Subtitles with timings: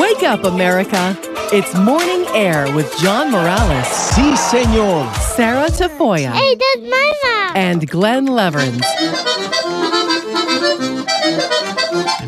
[0.00, 1.16] Wake up, America.
[1.52, 5.12] It's Morning Air with John Morales, Si, senor.
[5.36, 7.52] Sarah Tafoya, Hey, that's Mama.
[7.54, 8.80] and Glen Lewerenz.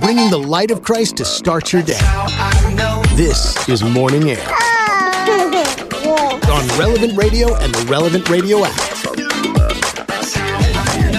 [0.01, 1.99] Bringing the light of Christ to start your day.
[3.17, 4.47] This is Morning Air
[6.53, 8.96] on Relevant Radio and the Relevant Radio app.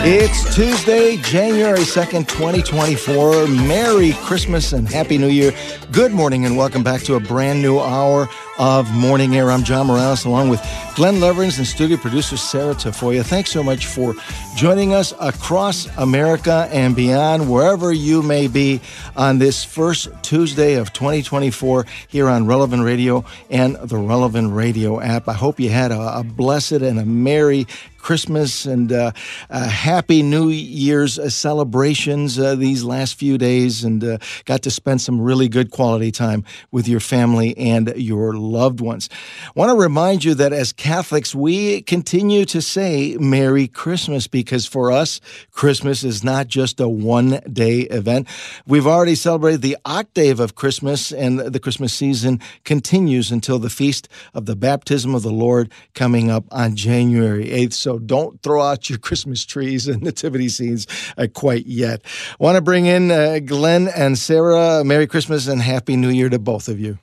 [0.06, 3.48] It's Tuesday, January 2nd, 2024.
[3.48, 5.52] Merry Christmas and Happy New Year.
[5.92, 9.52] Good morning and welcome back to a brand new hour of Morning Air.
[9.52, 10.62] I'm John Morales along with
[10.96, 13.24] Glen Lewerenz and studio producer Sarah Tafoya.
[13.24, 14.16] Thanks so much for
[14.56, 18.82] joining us across America and beyond, wherever you may be
[19.16, 25.28] on this first Tuesday of 2024 here on Relevant Radio and the Relevant Radio app.
[25.28, 27.68] I hope you had a, a blessed and a merry
[28.08, 29.12] Christmas and uh,
[29.50, 34.72] uh, happy New Year's uh, celebrations uh, these last few days and uh, got to
[34.72, 39.10] spend some really good quality time with your family and your loved ones.
[39.46, 44.66] I want to remind you that as Catholics, we continue to say Merry Christmas because
[44.66, 45.20] for us,
[45.52, 48.28] Christmas is not just a one day event.
[48.66, 54.08] We've already celebrated the octave of Christmas, and the Christmas season continues until the feast
[54.34, 57.74] of the baptism of the Lord coming up on January 8th.
[57.74, 60.88] So don't throw out your Christmas trees and nativity scenes
[61.18, 62.02] uh, quite yet.
[62.40, 64.84] Want to bring in uh, Glen and Sarah.
[64.84, 67.00] Merry Christmas and Happy New Year to both of you.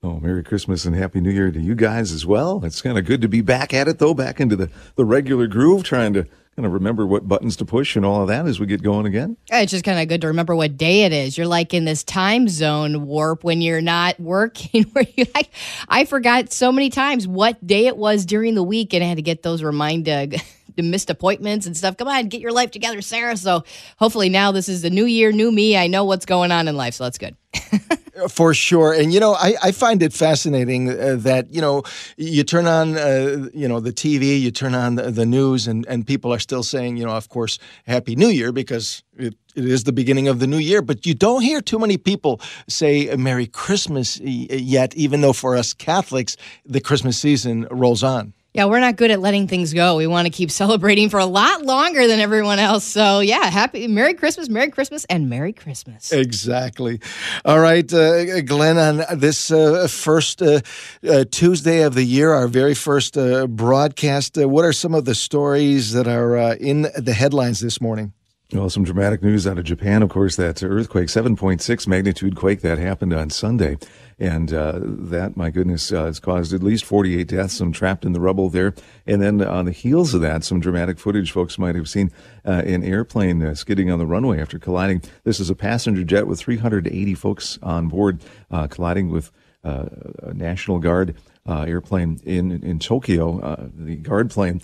[0.00, 2.64] Oh, Merry Christmas and Happy New Year to you guys as well.
[2.64, 5.48] It's kind of good to be back at it, though, back into the, the regular
[5.48, 6.22] groove, trying to
[6.54, 9.06] kind of remember what buttons to push and all of that as we get going
[9.06, 9.36] again.
[9.50, 11.36] It's just kind of good to remember what day it is.
[11.36, 14.84] You're like in this time zone warp when you're not working.
[14.92, 15.50] Where you like,
[15.88, 19.16] I forgot so many times what day it was during the week, and I had
[19.16, 20.40] to get those reminded.
[20.76, 21.96] Missed appointments and stuff.
[21.96, 23.36] Come on, get your life together, Sarah.
[23.36, 23.64] So
[23.98, 25.76] hopefully now this is the new year, new me.
[25.76, 27.36] I know what's going on in life, so that's good.
[28.28, 28.92] For sure.
[28.92, 31.84] And, you know, I, I find it fascinating uh, that, you know,
[32.16, 35.86] you turn on, uh, you know, the TV, you turn on the, the news, and,
[35.86, 39.64] and people are still saying, you know, of course, Happy New Year because it, it
[39.64, 40.82] is the beginning of the new year.
[40.82, 45.72] But you don't hear too many people say Merry Christmas yet, even though for us
[45.72, 48.32] Catholics, the Christmas season rolls on.
[48.54, 49.96] Yeah, we're not good at letting things go.
[49.96, 52.84] We want to keep celebrating for a lot longer than everyone else.
[52.84, 56.12] So, yeah, happy Merry Christmas, Merry Christmas, and Merry Christmas.
[56.12, 57.00] Exactly.
[57.44, 60.60] All right, uh, Glen, on this uh, first uh,
[61.08, 65.04] uh Tuesday of the year, our very first uh, broadcast, uh, what are some of
[65.04, 68.12] the stories that are in the headlines this morning?
[68.50, 72.78] Well, some dramatic news out of Japan, of course, that earthquake, 7.6 magnitude quake that
[72.78, 73.76] happened on Sunday.
[74.18, 78.14] And uh, that, my goodness, uh, has caused at least 48 deaths, some trapped in
[78.14, 78.72] the rubble there.
[79.06, 82.10] And then on the heels of that, some dramatic footage folks might have seen
[82.46, 85.02] uh, an airplane uh, skidding on the runway after colliding.
[85.24, 89.30] This is a passenger jet with 380 folks on board, uh, colliding with
[89.62, 89.88] uh,
[90.22, 91.16] a National Guard
[91.46, 94.62] airplane in, in Tokyo, the guard plane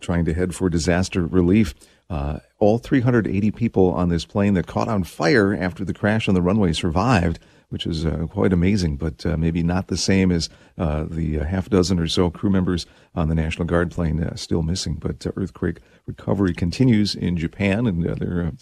[0.00, 1.72] trying to head for disaster relief.
[2.12, 6.34] Uh, all 380 people on this plane that caught on fire after the crash on
[6.36, 7.40] the runway survived,
[7.70, 11.44] which is uh, quite amazing, but uh, maybe not the same as uh, the uh,
[11.44, 12.86] half dozen or so crew members
[13.16, 14.94] on the National Guard plane uh, still missing.
[14.94, 18.52] But earthquake recovery continues in Japan, and they're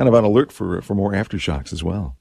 [0.00, 2.16] kind of on alert for for more aftershocks as well.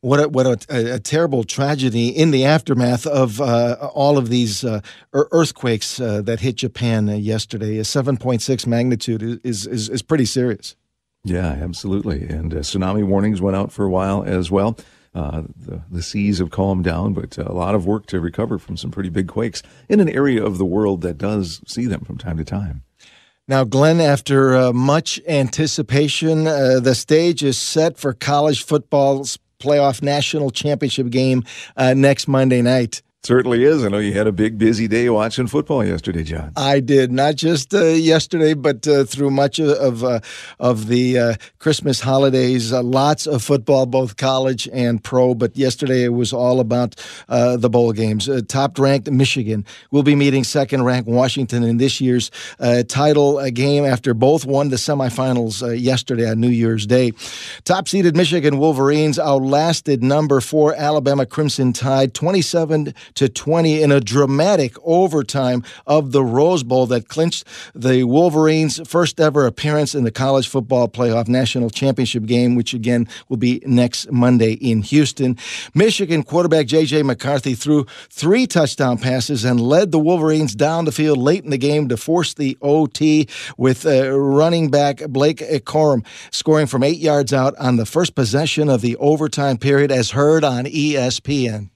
[0.00, 4.64] What a, what a, a terrible tragedy in the aftermath of uh, all of these
[4.64, 4.80] uh,
[5.12, 7.78] earthquakes uh, that hit Japan yesterday.
[7.78, 10.74] A 7.6 magnitude is, is, is pretty serious.
[11.22, 12.22] Yeah, absolutely.
[12.22, 14.76] And tsunami warnings went out for a while as well.
[15.14, 18.78] Uh, the, the seas have calmed down, but a lot of work to recover from
[18.78, 22.16] some pretty big quakes in an area of the world that does see them from
[22.16, 22.82] time to time.
[23.50, 30.02] Now, Glen, after uh, much anticipation, uh, the stage is set for college football's playoff
[30.02, 31.42] national championship game
[31.76, 33.02] uh, next Monday night.
[33.22, 33.84] Certainly is.
[33.84, 36.52] I know you had a big, busy day watching football yesterday, John.
[36.56, 40.20] I did not just uh, yesterday, but uh, through much of uh,
[40.58, 42.72] of the uh, Christmas holidays.
[42.72, 45.34] Uh, lots of football, both college and pro.
[45.34, 46.94] But yesterday it was all about
[47.28, 48.26] uh, the bowl games.
[48.48, 52.30] top ranked Michigan will be meeting second ranked Washington in this year's
[52.88, 57.12] title game after both won the semifinals yesterday on New Year's Day.
[57.64, 62.94] Top seeded Michigan Wolverines outlasted number four Alabama Crimson Tide twenty seven.
[63.14, 69.20] To 20 in a dramatic overtime of the Rose Bowl that clinched the Wolverines' first
[69.20, 74.10] ever appearance in the college football playoff national championship game, which again will be next
[74.10, 75.36] Monday in Houston.
[75.74, 77.02] Michigan quarterback J.J.
[77.02, 81.58] McCarthy threw three touchdown passes and led the Wolverines down the field late in the
[81.58, 87.32] game to force the OT with uh, running back Blake Corum scoring from eight yards
[87.32, 91.70] out on the first possession of the overtime period, as heard on ESPN.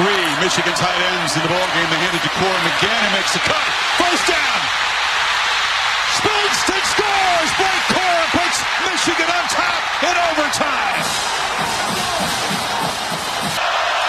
[0.00, 1.88] Three Michigan tight ends in the ball game.
[1.92, 3.00] They hand it to Corum again.
[3.04, 3.66] He makes the cut.
[4.00, 4.60] First down.
[6.16, 7.50] Spins scores.
[7.60, 8.58] Blake Corum puts
[8.88, 11.04] Michigan on top in overtime.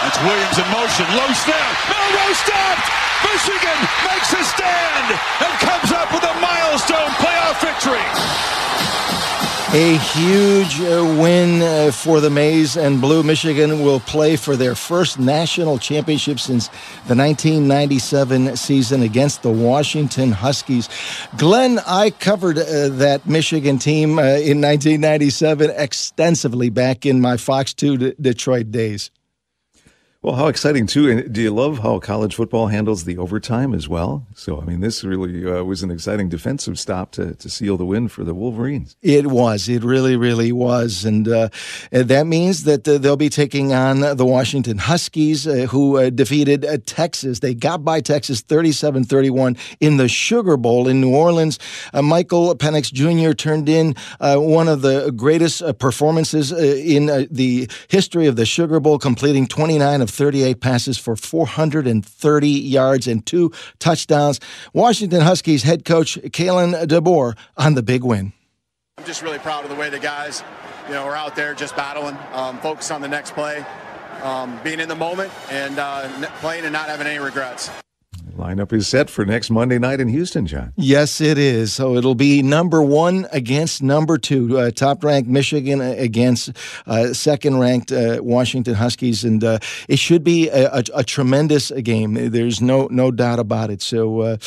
[0.08, 1.04] That's Williams in motion.
[1.20, 1.74] Low snap.
[1.92, 2.88] Milroe stopped.
[3.28, 8.08] Michigan makes a stand and comes up with a milestone playoff victory.
[9.76, 13.24] A huge uh, win uh, for the Maize and Blue.
[13.24, 16.68] Michigan will play for their first national championship since
[17.08, 20.90] the 1997 season against the Washington Huskies.
[21.38, 27.74] Glen, I covered uh, that Michigan team uh, in 1997 extensively back in my Fox
[27.74, 29.10] 2 D- Detroit days.
[30.24, 31.10] Well, how exciting too!
[31.10, 34.26] And do you love how college football handles the overtime as well?
[34.34, 37.86] So, I mean, this really uh, was an exciting defensive stop to, to seal the
[37.86, 38.96] win for the Wolverines.
[39.02, 39.68] It was.
[39.68, 41.50] It really, really was, and uh,
[41.92, 46.64] that means that uh, they'll be taking on the Washington Huskies, uh, who uh, defeated
[46.64, 47.40] uh, Texas.
[47.40, 51.60] They got by Texas 37-31 in the Sugar Bowl in New Orleans.
[51.94, 53.34] Michael Penix Jr.
[53.34, 59.48] turned in one of the greatest performances in the history of the Sugar Bowl, completing
[59.48, 64.40] 29 of 38 passes for 430 yards and two touchdowns.
[64.74, 68.34] Washington Huskies head coach Kalen DeBoer on the big win.
[68.98, 70.44] I'm just really proud of the way the guys,
[70.88, 73.66] you know, are out there just battling, um, on the next play,
[74.22, 76.08] um, being in the moment, and uh,
[76.40, 77.70] playing and not having any regrets.
[78.38, 80.74] Lineup is set for next Monday night in Houston, John.
[80.76, 81.74] Yes, it is.
[81.74, 86.52] So it'll be number one against number two, uh, top ranked Michigan against
[86.88, 91.72] uh, second ranked uh, Washington Huskies, and uh, it should be a, a, a, tremendous
[91.72, 92.14] game.
[92.32, 93.82] There's no no doubt about it.
[93.82, 94.38] So uh,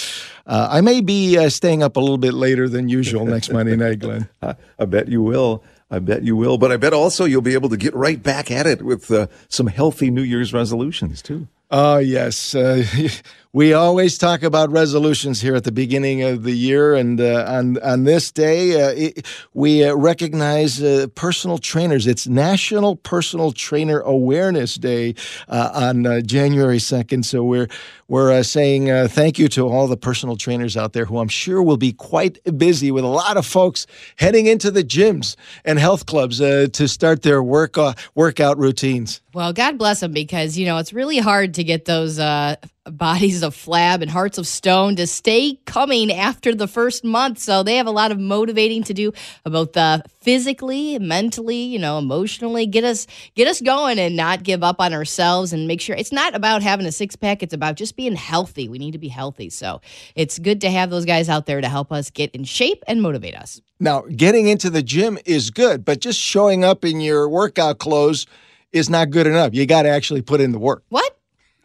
[0.47, 4.01] uh, I may be staying up a little bit later than usual next Monday night,
[4.01, 4.29] Glen.
[4.43, 5.63] I bet you will.
[5.89, 6.59] I bet you will.
[6.59, 9.13] But I bet also you'll be able to get right back at it with
[9.49, 11.47] some healthy New Year's resolutions too.
[11.71, 12.55] Oh, yes.
[13.47, 16.95] Uh, we always talk about resolutions here at the beginning of the year.
[16.95, 22.07] And uh, on, on this day, uh, it, we uh, recognize uh, personal trainers.
[22.07, 25.15] It's National Personal Trainer Awareness Day
[25.49, 27.25] uh, on January 2nd.
[27.25, 27.69] So we're,
[28.09, 31.77] we're saying thank you to all the personal trainers out there who I'm sure will
[31.77, 36.39] be quite busy with a lot of folks heading into the gyms and health clubs
[36.39, 37.77] to start their work,
[38.15, 39.21] workout routines.
[39.35, 42.57] Well, God bless them because, you know, it's really hard to get those uh,
[42.91, 47.39] bodies of flab and hearts of stone to stay coming after the first month.
[47.39, 49.13] So they have a lot of motivating to do
[49.45, 54.17] uh, about the uh, physically, mentally, you know, emotionally, get us get us going and
[54.17, 57.43] not give up on ourselves and make sure it's not about having a six pack,
[57.43, 58.69] it's about just being healthy.
[58.69, 59.51] We need to be healthy.
[59.51, 59.81] So
[60.15, 63.01] it's good to have those guys out there to help us get in shape and
[63.01, 63.61] motivate us.
[63.79, 68.27] Now, getting into the gym is good, but just showing up in your workout clothes
[68.73, 69.55] is not good enough.
[69.55, 70.83] You got to actually put in the work.
[70.89, 71.16] What?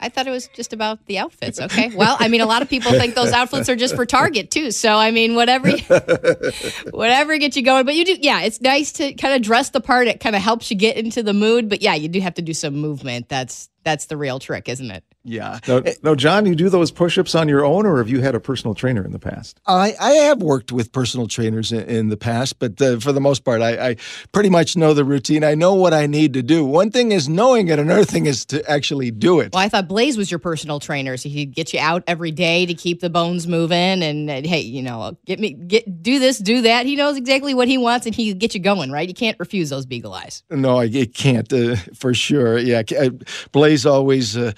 [0.01, 1.59] I thought it was just about the outfits.
[1.59, 1.91] Okay.
[1.95, 4.71] Well, I mean, a lot of people think those outfits are just for Target too.
[4.71, 5.69] So, I mean, whatever,
[6.91, 7.85] whatever gets you going.
[7.85, 10.07] But you do, yeah, it's nice to kind of dress the part.
[10.07, 11.69] It kind of helps you get into the mood.
[11.69, 13.29] But yeah, you do have to do some movement.
[13.29, 15.03] That's that's the real trick, isn't it?
[15.23, 15.59] Yeah.
[15.67, 18.39] No, no, John, you do those push-ups on your own, or have you had a
[18.39, 19.59] personal trainer in the past?
[19.67, 23.21] I, I have worked with personal trainers in, in the past, but uh, for the
[23.21, 23.95] most part, I, I,
[24.31, 25.43] pretty much know the routine.
[25.43, 26.65] I know what I need to do.
[26.65, 29.53] One thing is knowing it; another thing is to actually do it.
[29.53, 32.65] Well, I thought Blaze was your personal trainer, so he'd get you out every day
[32.65, 36.39] to keep the bones moving, and, and hey, you know, get me get do this,
[36.39, 36.87] do that.
[36.87, 38.91] He knows exactly what he wants, and he get you going.
[38.91, 39.07] Right?
[39.07, 40.41] You can't refuse those beagle eyes.
[40.49, 42.57] No, I can't uh, for sure.
[42.57, 43.09] Yeah, uh,
[43.51, 44.53] Blaze always uh,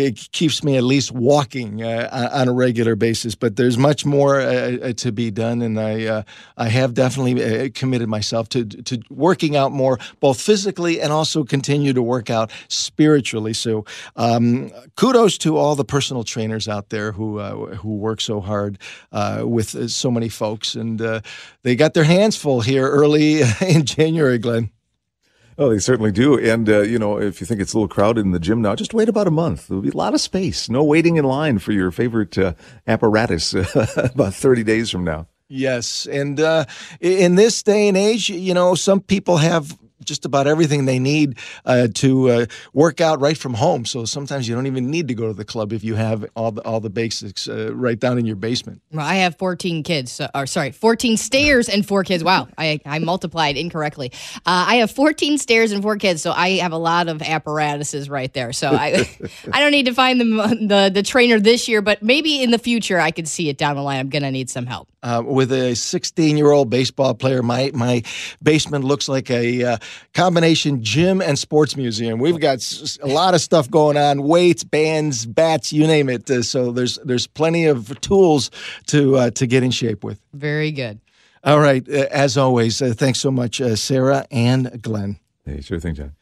[0.00, 3.34] it keeps me at least walking uh, on a regular basis.
[3.34, 6.24] But there's much more uh, uh to be done, and I
[6.56, 11.92] I have definitely committed myself to to working out more, both physically and also continue
[11.92, 13.52] to work out spiritually.
[13.52, 13.84] So
[14.16, 18.78] um, kudos to all the personal trainers out there who who work so hard
[19.42, 21.22] with so many folks, and
[21.62, 24.70] they got their hands full here early in January, Glen.
[25.60, 26.38] Oh, they certainly do.
[26.38, 28.74] And, uh, you know, if you think it's a little crowded in the gym now,
[28.74, 29.68] just wait about a month.
[29.68, 30.70] There'll be a lot of space.
[30.70, 32.54] No waiting in line for your favorite uh,
[32.86, 33.52] apparatus
[33.94, 35.26] about 30 days from now.
[35.48, 36.06] Yes.
[36.06, 36.64] And uh,
[36.98, 41.38] in this day and age, you know, some people have just about everything they need
[41.64, 43.84] uh, to uh, work out right from home.
[43.84, 46.52] So sometimes you don't even need to go to the club if you have all
[46.52, 48.82] the all the basics uh, right down in your basement.
[48.92, 52.24] Well, I have 14 kids, so, or sorry, 14 stairs and four kids.
[52.24, 54.12] Wow, I, I multiplied incorrectly.
[54.36, 58.08] Uh, I have 14 stairs and four kids, so I have a lot of apparatuses
[58.08, 58.52] right there.
[58.52, 59.08] So I
[59.52, 62.58] I don't need to find the, the the trainer this year, but maybe in the
[62.58, 64.00] future I could see it down the line.
[64.00, 64.88] I'm gonna need some help.
[65.02, 68.02] Uh, with a 16 year old baseball player, my my
[68.42, 69.78] basement looks like a uh,
[70.14, 72.18] combination gym and sports museum.
[72.18, 72.58] We've got
[73.02, 76.30] a lot of stuff going on: weights, bands, bats, you name it.
[76.30, 78.50] Uh, so there's there's plenty of tools
[78.86, 80.20] to uh, to get in shape with.
[80.32, 81.00] Very good.
[81.42, 85.18] All right, uh, as always, uh, thanks so much, uh, Sarah and Glen.
[85.46, 86.12] Hey, sure thing, John.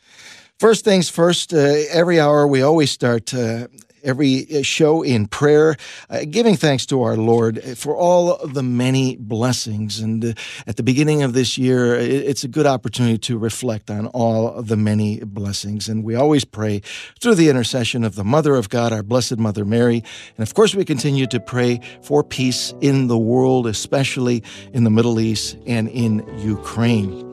[0.61, 1.57] First things first, uh,
[1.91, 3.69] every hour we always start uh,
[4.09, 5.77] every uh, show in prayer,
[6.11, 10.01] uh, giving thanks to our Lord for all the many blessings.
[10.01, 10.33] And uh,
[10.67, 14.77] at the beginning of this year, it's a good opportunity to reflect on all the
[14.77, 15.89] many blessings.
[15.89, 16.81] And we always pray
[17.21, 20.03] through the intercession of the Mother of God, our Blessed Mother Mary.
[20.37, 24.91] And of course, we continue to pray for peace in the world, especially in the
[24.91, 27.28] Middle East and in Ukraine.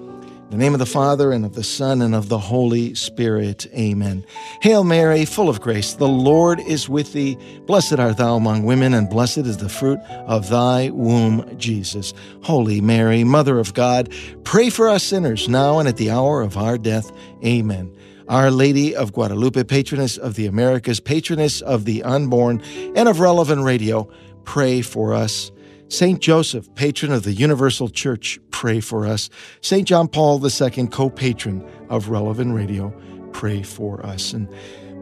[0.56, 3.68] The name of the Father, and of the Son, and of the Holy Spirit.
[3.74, 4.26] Amen.
[4.62, 7.38] Hail Mary, full of grace, the Lord is with thee.
[7.66, 12.14] Blessed art thou among women, and blessed is the fruit of thy womb, Jesus.
[12.42, 14.14] Holy Mary, Mother of God,
[14.46, 17.12] pray for us sinners, now and at the hour of our death.
[17.44, 17.94] Amen.
[18.30, 22.62] Our Lady of Guadalupe, patroness of the Americas, patroness of the unborn,
[22.96, 24.10] and of relevant radio,
[24.46, 25.52] pray for us.
[25.88, 29.30] Saint Joseph, patron of the Universal Church, pray for us.
[29.62, 32.90] Saint John Paul II, co patron of Relevant Radio,
[33.34, 34.34] pray for us.
[34.34, 34.50] And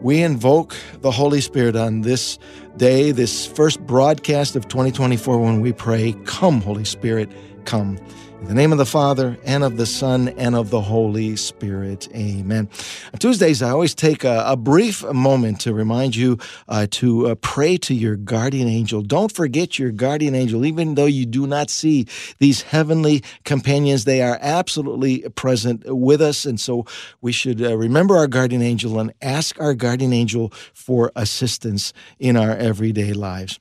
[0.02, 2.38] we invoke the Holy Spirit on this
[2.76, 7.32] day, this first broadcast of 2024, when we pray, Come, Holy Spirit,
[7.64, 7.98] come.
[8.44, 12.10] In the name of the Father, and of the Son, and of the Holy Spirit.
[12.14, 12.68] Amen.
[13.14, 17.36] On Tuesdays, I always take a, a brief moment to remind you uh, to uh,
[17.36, 19.02] pray to your guardian angel.
[19.02, 22.06] Don't forget your guardian angel, even though you do not see
[22.40, 26.44] these heavenly companions, they are absolutely present with us.
[26.44, 26.86] And so
[27.22, 32.36] we should uh, remember our guardian angel and ask our guardian angel for assistance in
[32.36, 33.58] our everyday lives.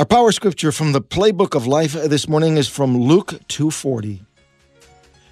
[0.00, 4.22] Our power scripture from the playbook of life this morning is from Luke 2:40.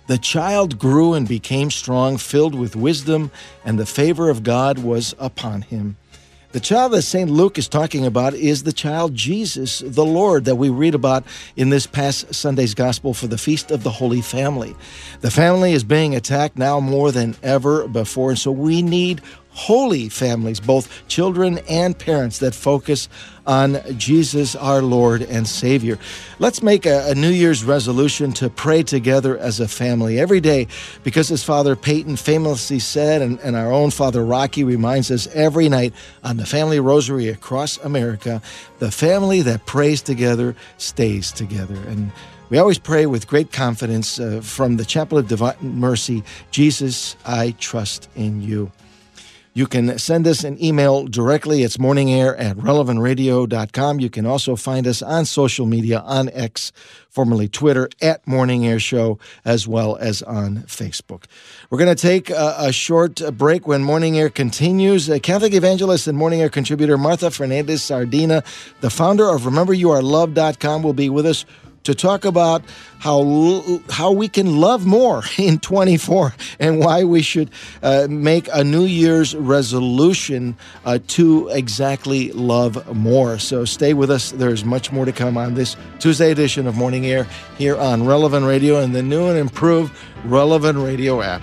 [0.08, 3.30] The child grew and became strong, filled with wisdom,
[3.64, 5.96] and the favor of God was upon him.
[6.52, 7.30] The child that St.
[7.30, 11.24] Luke is talking about is the child Jesus, the Lord, that we read about
[11.56, 14.76] in this past Sunday's gospel for the Feast of the Holy Family.
[15.22, 19.22] The family is being attacked now more than ever before, and so we need
[19.58, 23.08] holy families, both children and parents, that focus
[23.44, 25.98] on Jesus, our Lord and Savior.
[26.38, 30.68] Let's make a, a, New Year's resolution to pray together as a family every day,
[31.02, 35.68] because as Father Peyton famously said, and, and our own Father Rocky reminds us every
[35.68, 38.40] night on the Family Rosary across America,
[38.78, 41.76] the family that prays together stays together.
[41.88, 42.12] And
[42.48, 46.22] we always pray with great confidence uh, from the Chapel of Divine Mercy
[46.52, 48.70] Jesus, I trust in you.
[49.58, 51.64] You can send us an email directly.
[51.64, 53.98] It's morningair at relevantradio.com.
[53.98, 56.70] You can also find us on social media on X,
[57.08, 61.24] formerly Twitter, at Morning Air Show, as well as on Facebook.
[61.70, 65.10] We're going to take a, a, short break when Morning Air continues.
[65.24, 68.44] Catholic evangelist and Morning Air contributor Martha Fernandez Sardina,
[68.80, 71.44] the founder of RememberYouAreLoved.com, will be with us
[71.88, 72.62] to talk about
[72.98, 77.50] how how we can love more in 24 and why we should
[77.82, 80.54] uh, make a New Year's resolution
[80.84, 83.38] uh, to exactly love more.
[83.38, 84.32] So stay with us.
[84.32, 87.26] There's much more to come on this Tuesday edition of Morning Air
[87.56, 91.42] here on Relevant Radio and the new and improved Relevant Radio app.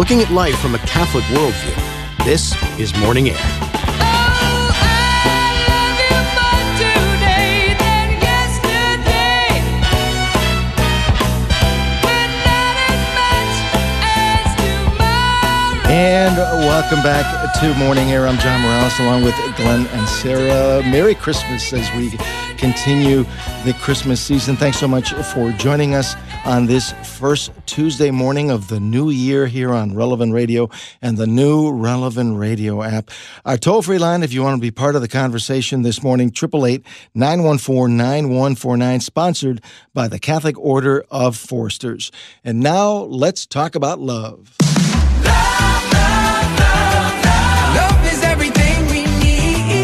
[0.00, 3.36] Looking at life from a Catholic worldview, this is Morning Air.
[15.90, 18.26] And welcome back to Morning Air.
[18.26, 20.82] I'm John Morales along with Glen and Sarah.
[20.82, 22.16] Merry Christmas as we
[22.56, 23.24] continue
[23.66, 24.56] the Christmas season.
[24.56, 29.46] Thanks so much for joining us on this first Tuesday morning of the new year
[29.46, 30.70] here on Relevant Radio
[31.02, 33.10] and the new Relevant Radio app.
[33.44, 36.28] Our toll free line, if you want to be part of the conversation this morning,
[36.28, 42.10] 888 914 9149, sponsored by the Catholic Order of Foresters.
[42.44, 44.56] And now let's talk about love.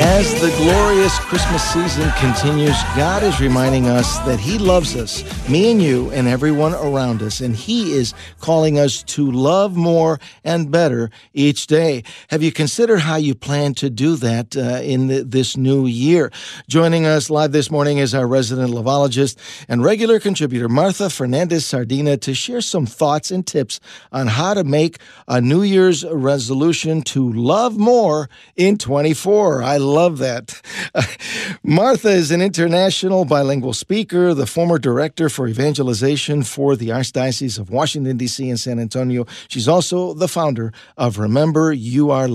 [0.08, 5.72] As the glorious Christmas season continues, God is reminding us that He loves us, me
[5.72, 10.70] and you, and everyone around us, and He is calling us to love more and
[10.70, 12.04] better each day.
[12.28, 16.30] Have you considered how you plan to do that uh, in the, this new year?
[16.68, 19.36] Joining us live this morning is our resident lovologist
[19.68, 23.80] and regular contributor, Martha Fernandez Sardina, to share some thoughts and tips
[24.12, 29.64] on how to make a New Year's resolution to love more in 24.
[29.64, 30.60] I love that.
[31.62, 37.70] Martha is an international bilingual speaker, the former director for evangelization for the Archdiocese of
[37.70, 38.50] Washington, D.C.
[38.50, 39.24] and San Antonio.
[39.48, 42.26] She's also the founder of Remember You Are.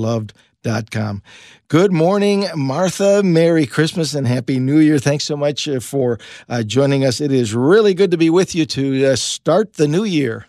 [0.64, 1.24] Dot com.
[1.70, 3.24] Good morning, Martha.
[3.24, 5.00] Merry Christmas and Happy New Year.
[5.00, 7.20] Thanks so much uh, for uh, joining us.
[7.20, 10.46] It is really good to be with you to uh, start the new year.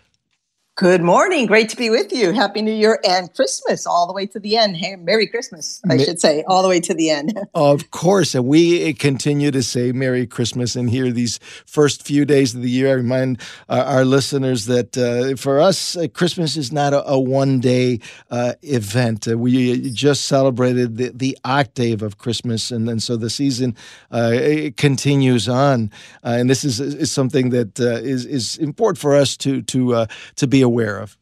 [0.75, 1.45] Good morning.
[1.45, 2.31] Great to be with you.
[2.31, 4.75] Happy New Year and Christmas all the way to the end.
[4.75, 7.37] Hey, Merry Christmas, I should say, all the way to the end.
[7.53, 8.33] of course.
[8.33, 12.71] And we continue to say Merry Christmas and here these first few days of the
[12.71, 12.89] year.
[12.89, 13.39] I remind
[13.69, 17.99] uh, our listeners that uh, for us, uh, Christmas is not a, a one day
[18.31, 19.27] uh, event.
[19.27, 22.71] Uh, we just celebrated the, the, octave of Christmas.
[22.71, 23.75] And, and so the season
[24.09, 25.91] uh, continues on.
[26.23, 30.62] and this is, is something that is is important for us to, to, to be
[30.63, 31.17] aware of?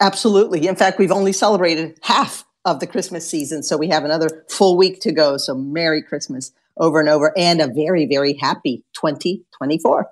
[0.00, 0.66] Absolutely.
[0.66, 4.76] In fact, we've only celebrated half of the Christmas season, so we have another full
[4.76, 5.36] week to go.
[5.36, 10.10] So, Merry Christmas over and over, and a very, very happy 2024.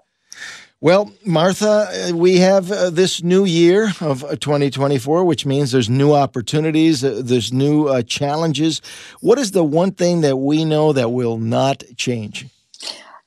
[0.81, 5.89] Well, Martha, uh, we have uh, this new year of 2024, uh, which means there's
[5.89, 8.83] new opportunities, uh, there's new uh, challenges.
[9.21, 12.47] What is the one thing that we know that will not change?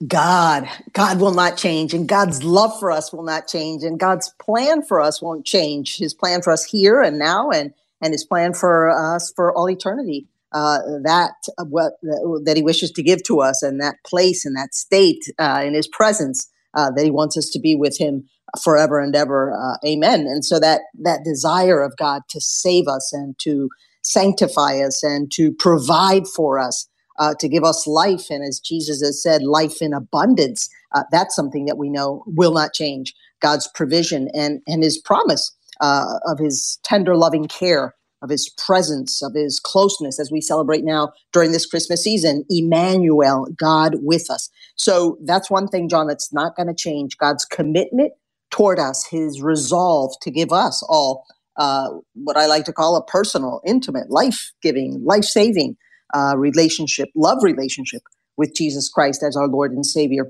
[0.06, 4.32] God, God will not change, and God's love for us will not change, and God's
[4.40, 5.98] plan for us won't change.
[5.98, 9.70] His plan for us here and now, and and His plan for us for all
[9.70, 10.28] eternity.
[10.54, 14.56] Uh, that uh, what that He wishes to give to us, and that place and
[14.56, 18.30] that state uh, in His presence uh, that He wants us to be with Him
[18.64, 19.52] forever and ever.
[19.52, 20.22] Uh, amen.
[20.22, 23.70] And so that that desire of God to save us and to
[24.04, 26.88] sanctify us and to provide for us
[27.18, 28.30] uh, to give us life.
[28.30, 30.70] And as Jesus has said, life in abundance.
[30.96, 33.14] Uh, that's something that we know will not change.
[33.42, 39.22] God's provision and, and his promise uh, of his tender, loving care, of his presence,
[39.22, 42.44] of his closeness as we celebrate now during this Christmas season.
[42.50, 44.50] Emmanuel, God with us.
[44.76, 47.18] So that's one thing, John, that's not going to change.
[47.18, 48.14] God's commitment
[48.50, 51.26] toward us, his resolve to give us all
[51.58, 55.76] uh, what I like to call a personal, intimate, life giving, life saving
[56.14, 58.02] uh, relationship, love relationship
[58.38, 60.28] with Jesus Christ as our Lord and Savior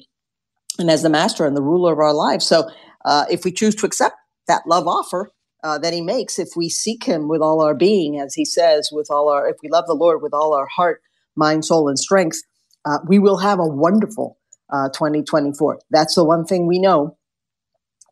[0.80, 2.46] and as the master and the ruler of our lives.
[2.46, 2.70] So
[3.06, 4.16] uh, if we choose to accept
[4.48, 5.32] that love offer
[5.64, 8.90] uh, that he makes, if we seek him with all our being, as he says,
[8.92, 11.02] with all our, if we love the Lord with all our heart,
[11.36, 12.42] mind, soul, and strength,
[12.86, 14.38] uh, we will have a wonderful
[14.72, 15.80] uh, 2024.
[15.90, 17.18] That's the one thing we know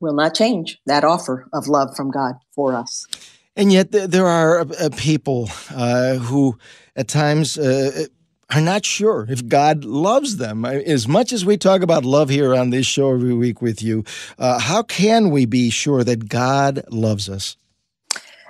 [0.01, 3.07] will not change that offer of love from God for us.
[3.55, 6.57] And yet, there are uh, people uh, who
[6.95, 8.07] at times uh,
[8.53, 10.65] are not sure if God loves them.
[10.65, 14.03] As much as we talk about love here on this show every week with you,
[14.37, 17.55] uh, how can we be sure that God loves us?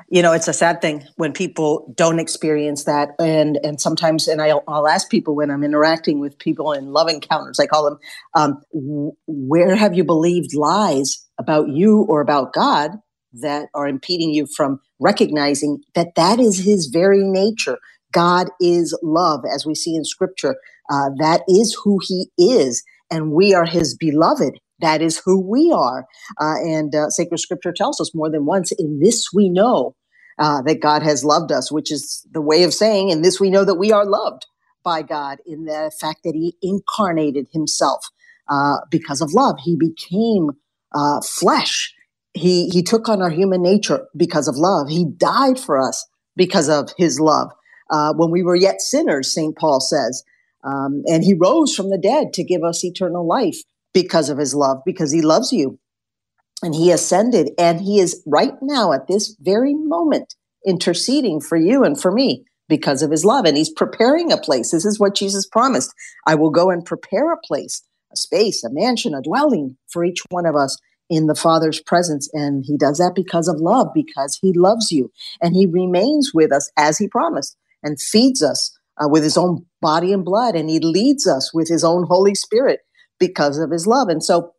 [0.10, 4.42] You know, it's a sad thing when people don't experience that, and and sometimes, and
[4.42, 8.00] I'll, I'll ask people when I'm interacting with people in love encounters, I call them,
[8.36, 8.62] um,
[9.28, 12.92] "Where have you believed lies about you or about God
[13.42, 17.78] that are impeding you from recognizing that that is His very nature?"
[18.14, 20.58] God is love, as we see in scripture.
[20.92, 24.60] Uh, that is who he is, and we are his beloved.
[24.82, 26.08] That is who we are.
[26.42, 29.96] Uh, and uh, sacred scripture tells us more than once in this we know
[30.40, 33.52] uh, that God has loved us, which is the way of saying, in this we
[33.52, 34.48] know that we are loved
[34.86, 38.08] by God, in the fact that he incarnated himself
[38.50, 39.58] uh, because of love.
[39.64, 40.52] He became
[40.96, 41.94] uh, flesh.
[42.36, 44.90] He, he took on our human nature because of love.
[44.90, 47.50] He died for us because of his love
[47.90, 49.58] uh, when we were yet sinners, St.
[49.58, 50.24] Paul says.
[50.64, 53.58] Um, and he rose from the dead to give us eternal life
[53.94, 55.80] because of his love, because he loves you.
[56.62, 61.84] And he ascended, and he is right now at this very moment interceding for you
[61.84, 63.46] and for me because of his love.
[63.46, 64.72] And he's preparing a place.
[64.72, 65.94] This is what Jesus promised
[66.26, 70.22] I will go and prepare a place, a space, a mansion, a dwelling for each
[70.30, 70.78] one of us
[71.10, 72.30] in the Father's presence.
[72.34, 75.12] And he does that because of love, because he loves you.
[75.42, 79.66] And he remains with us as he promised and feeds us uh, with his own
[79.82, 80.56] body and blood.
[80.56, 82.80] And he leads us with his own Holy Spirit
[83.20, 84.10] because of his love.
[84.10, 84.54] And so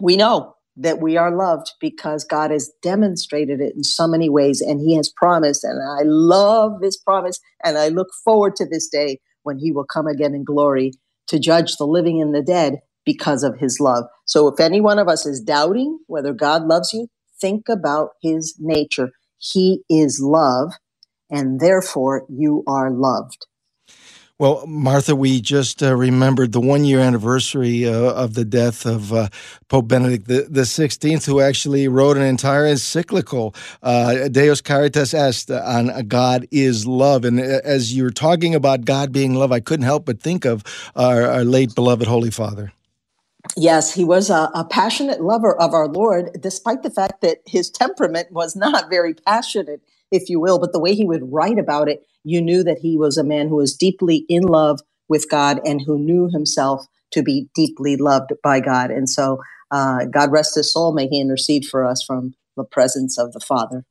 [0.00, 4.60] we know that we are loved because God has demonstrated it in so many ways
[4.60, 5.64] and he has promised.
[5.64, 7.40] And I love this promise.
[7.64, 10.92] And I look forward to this day when he will come again in glory
[11.26, 14.04] to judge the living and the dead because of his love.
[14.26, 17.08] So if any one of us is doubting whether God loves you,
[17.40, 19.10] think about his nature.
[19.38, 20.72] He is love,
[21.30, 23.46] and therefore you are loved.
[24.38, 29.14] Well, Martha, we just uh, remembered the one year anniversary uh, of the death of
[29.14, 29.30] uh,
[29.70, 35.50] Pope Benedict the, the 16th, who actually wrote an entire encyclical, uh, Deus Caritas Est,
[35.52, 37.24] on God is love.
[37.24, 40.44] And uh, as you were talking about God being love, I couldn't help but think
[40.44, 40.64] of
[40.98, 42.74] our, our late beloved Holy Father.
[43.56, 47.70] Yes, he was a, a, passionate lover of our Lord, despite the fact that his
[47.70, 49.80] temperament was not very passionate,
[50.12, 50.58] if you will.
[50.58, 53.48] But the way he would write about it, you knew that he was a man
[53.48, 58.32] who was deeply in love with God and who knew himself to be deeply loved
[58.42, 58.90] by God.
[58.90, 63.18] And so, uh, God rest his soul, may he intercede for us from the presence
[63.18, 63.84] of the Father.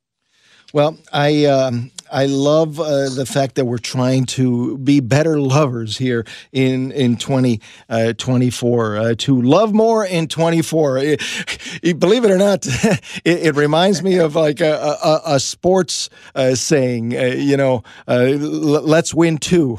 [0.72, 5.98] Well, I um, I love uh, the fact that we're trying to be better lovers
[5.98, 10.94] here in in twenty uh, uh, to love more in twenty four.
[10.96, 16.54] Believe it or not, it, it, reminds me of like a, a, a sports uh,
[16.54, 17.16] saying.
[17.16, 19.78] Uh, you know, uh, let's win two.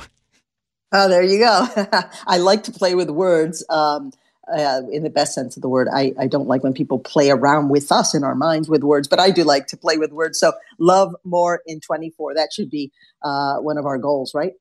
[0.92, 1.68] Oh, there you go.
[2.28, 3.64] I like to play with words.
[3.70, 4.12] Um,
[4.56, 5.88] uh, in the best sense of the word.
[5.94, 9.08] I, I don't like when people play around with us in our minds with words,
[9.08, 10.40] but I do like to play with words.
[10.40, 12.36] So love more in 24.
[12.36, 12.92] That should be
[13.24, 14.54] uh, one of our goals, right?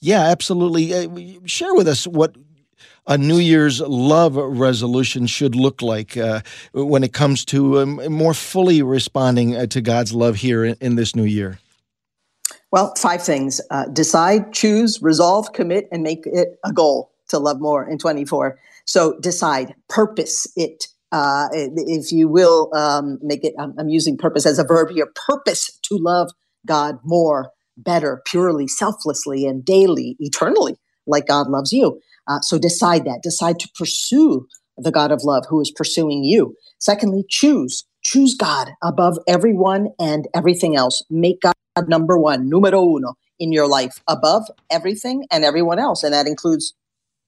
[0.00, 0.94] Yeah, absolutely.
[0.94, 2.36] Uh, share with us what
[3.06, 6.40] a New Year's love resolution should look like uh,
[6.72, 10.94] when it comes to um, more fully responding uh, to God's love here in, in,
[10.96, 11.58] this new year?
[12.70, 17.60] Well, five things uh, decide, choose, resolve, commit, and make it a goal to love
[17.60, 18.58] more in 24.
[18.84, 20.86] So decide, purpose it.
[21.12, 25.08] Uh, if you will um, make it, I'm, I'm using purpose as a verb here,
[25.26, 26.30] purpose to love
[26.66, 32.00] God more, better, purely, selflessly, and daily, eternally, like God loves you.
[32.26, 33.20] Uh, so decide that.
[33.22, 36.56] Decide to pursue the God of love who is pursuing you.
[36.78, 37.84] Secondly, choose.
[38.02, 41.02] Choose God above everyone and everything else.
[41.08, 41.54] Make God
[41.86, 46.02] number one, numero uno, in your life, above everything and everyone else.
[46.02, 46.74] And that includes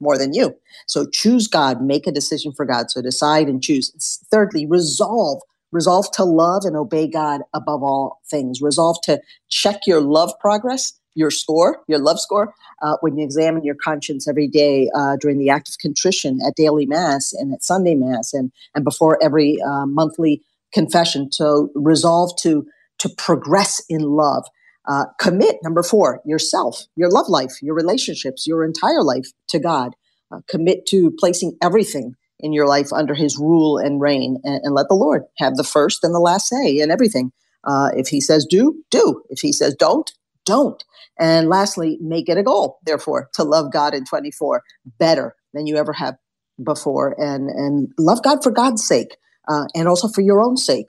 [0.01, 0.55] more than you.
[0.87, 2.91] So choose God, make a decision for God.
[2.91, 4.21] So decide and choose.
[4.31, 5.43] Thirdly, resolve.
[5.73, 8.63] Resolve to love and obey God above all things.
[8.63, 13.65] Resolve to check your love progress, your score, your love score, uh, when you examine
[13.65, 17.65] your conscience every day uh, during the act of contrition at daily mass and at
[17.65, 20.41] Sunday mass and, and before every uh, monthly
[20.73, 21.33] confession.
[21.33, 22.67] So resolve to
[22.99, 24.47] to progress in love.
[24.87, 29.95] Uh, commit, number four, yourself, your love life, your relationships, your entire life to God.
[30.33, 34.75] Uh, commit to placing everything in your life under His rule and reign, and, and
[34.75, 37.33] let the Lord have the first and the last say in everything.
[37.65, 39.23] Uh, if He says do, do.
[39.31, 40.11] If He says don't,
[40.45, 40.83] don't.
[41.19, 44.63] And lastly, make it a goal, therefore, to love God in 24
[44.99, 46.17] better than you ever have
[46.63, 49.17] before, and and love God for God's sake,
[49.49, 50.87] uh, and also for your own sake,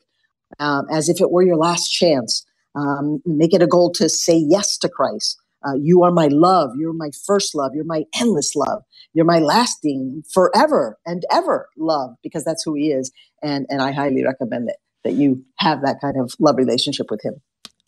[0.60, 2.46] um, as if it were your last chance.
[2.78, 5.38] Um, make it a goal to say yes to Christ.
[5.68, 6.72] Uh, you are my love.
[6.78, 7.74] You're my first love.
[7.76, 8.84] You're my endless love.
[9.14, 13.12] You're my lasting, forever and ever love, because that's who He is.
[13.44, 17.22] And and I highly recommend it that you have that kind of love relationship with
[17.26, 17.36] Him.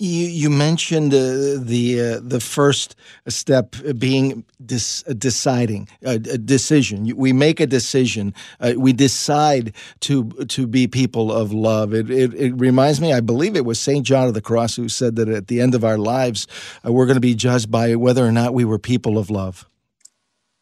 [0.02, 2.96] You, you mentioned uh, the uh, the first
[3.28, 7.14] step being dis- uh, deciding a, a, decision.
[7.18, 8.34] We make a decision.
[8.62, 11.94] Uh, we decide to to be people of love.
[11.94, 13.12] It, it, it reminds me.
[13.12, 15.76] I believe it was Saint John of the Cross who said that at the end
[15.76, 16.48] of our lives,
[16.86, 19.68] uh, we're going to be judged by whether or not we were people of love.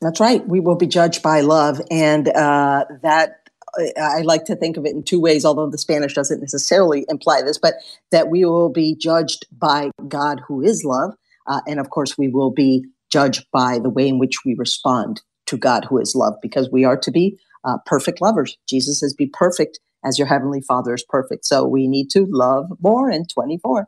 [0.01, 0.47] That's right.
[0.47, 3.46] We will be judged by love, and uh, that
[3.77, 7.41] I like to think of it in two ways, although the Spanish doesn't necessarily imply
[7.41, 7.75] this, but
[8.11, 11.13] that we will be judged by God who is love.
[11.47, 15.21] Uh, and of course, we will be judged by the way in which we respond
[15.45, 18.57] to God who is love, because we are to be uh, perfect lovers.
[18.67, 21.45] Jesus says, Be perfect as your heavenly Father is perfect.
[21.45, 23.87] So we need to love more in 24.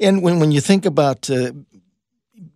[0.00, 1.52] And when, when you think about uh,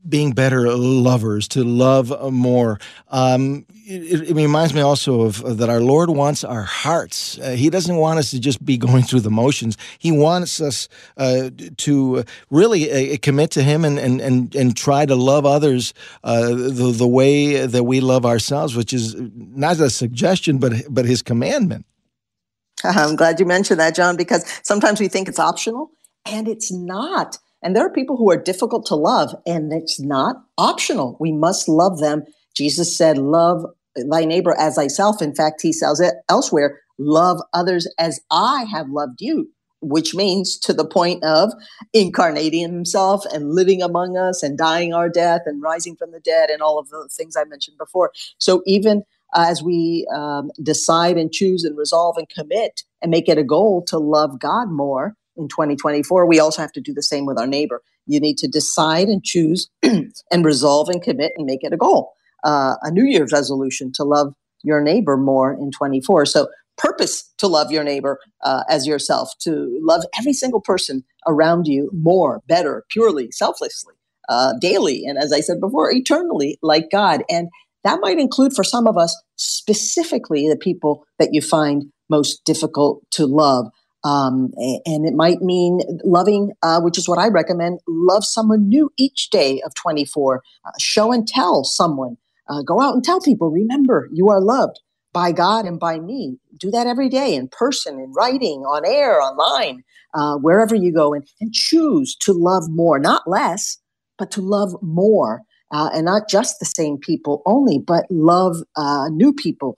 [0.09, 2.79] being better lovers, to love more.
[3.09, 7.39] Um, it, it, reminds me also of uh, that our Lord wants our hearts.
[7.39, 9.77] Uh, he doesn't want us to just be going through the motions.
[9.99, 15.07] He wants us uh, to really uh, commit to Him and, and, and, and try
[15.07, 15.93] to love others
[16.25, 21.05] uh, the, the way that we love ourselves, which is not a suggestion, but, but
[21.05, 21.85] His commandment.
[22.85, 25.91] I'm glad you mentioned that, John, because sometimes we think it's optional
[26.27, 27.39] and it's not.
[27.63, 31.17] And there are people who are difficult to love and it's not optional.
[31.21, 32.25] We must love them.
[32.55, 33.65] Jesus said, Love
[34.11, 35.21] thy neighbor as thyself.
[35.21, 40.59] In fact, he says it elsewhere, love others as I have loved you, which means
[40.61, 41.53] to the point of
[41.93, 46.51] incarnating himself and living among us and dying our death and rising from the dead
[46.51, 48.13] and all of the things I mentioned before.
[48.39, 49.03] So even
[49.35, 53.83] as we um, decide and choose and resolve and commit and make it a goal
[53.87, 57.47] to love God more in 2024, we also have to do the same with our
[57.47, 57.83] neighbor.
[58.07, 62.13] You need to decide and choose and resolve and commit and make it a goal,
[62.45, 66.27] uh, a New Year's resolution to love your neighbor more in 24.
[66.27, 71.67] So, purpose to love your neighbor uh, as yourself, to love every single person around
[71.67, 73.95] you more, better, purely, selflessly,
[74.31, 77.23] uh, daily, and as I said before, eternally, like God.
[77.29, 77.49] And
[77.85, 83.03] that might include for some of us specifically the people that you find most difficult
[83.13, 83.67] to love.
[84.03, 88.91] Um, and it might mean loving, uh, which is what I recommend, love someone new
[88.97, 90.43] each day of 24.
[90.65, 92.17] Uh, show and tell someone.
[92.49, 94.81] Uh, go out and tell people, remember, you are loved
[95.13, 96.39] by God and by me.
[96.57, 99.85] Do that every day in person, in writing, on air, online,
[100.15, 103.79] uh, wherever you go, and, and choose to love more, not less,
[104.19, 109.09] but to love more uh, and not just the same people only, but love uh,
[109.11, 109.77] new people.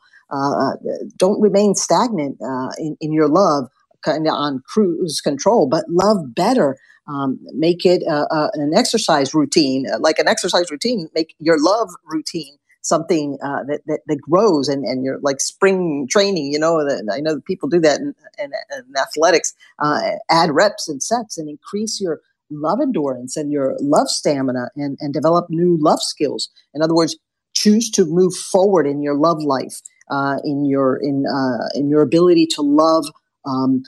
[1.19, 2.39] Don't remain stagnant
[2.79, 3.69] in, in your love,
[4.03, 6.79] kind of on cruise control, but love better.
[7.09, 11.09] Um, make it uh, an exercise routine, like an exercise routine.
[11.15, 16.09] Make your love routine something uh, that, that, that grows and, and you're like spring
[16.11, 20.89] training you know i know people do that in, in, in athletics uh, add reps
[20.89, 22.21] and sets and increase your
[22.53, 26.49] love endurance and your love stamina and, and develop new love skills.
[26.75, 27.17] In other words,
[27.55, 32.03] choose to move forward in your love life, uh, in your in uh, in your
[32.03, 33.07] ability to love
[33.45, 33.83] um,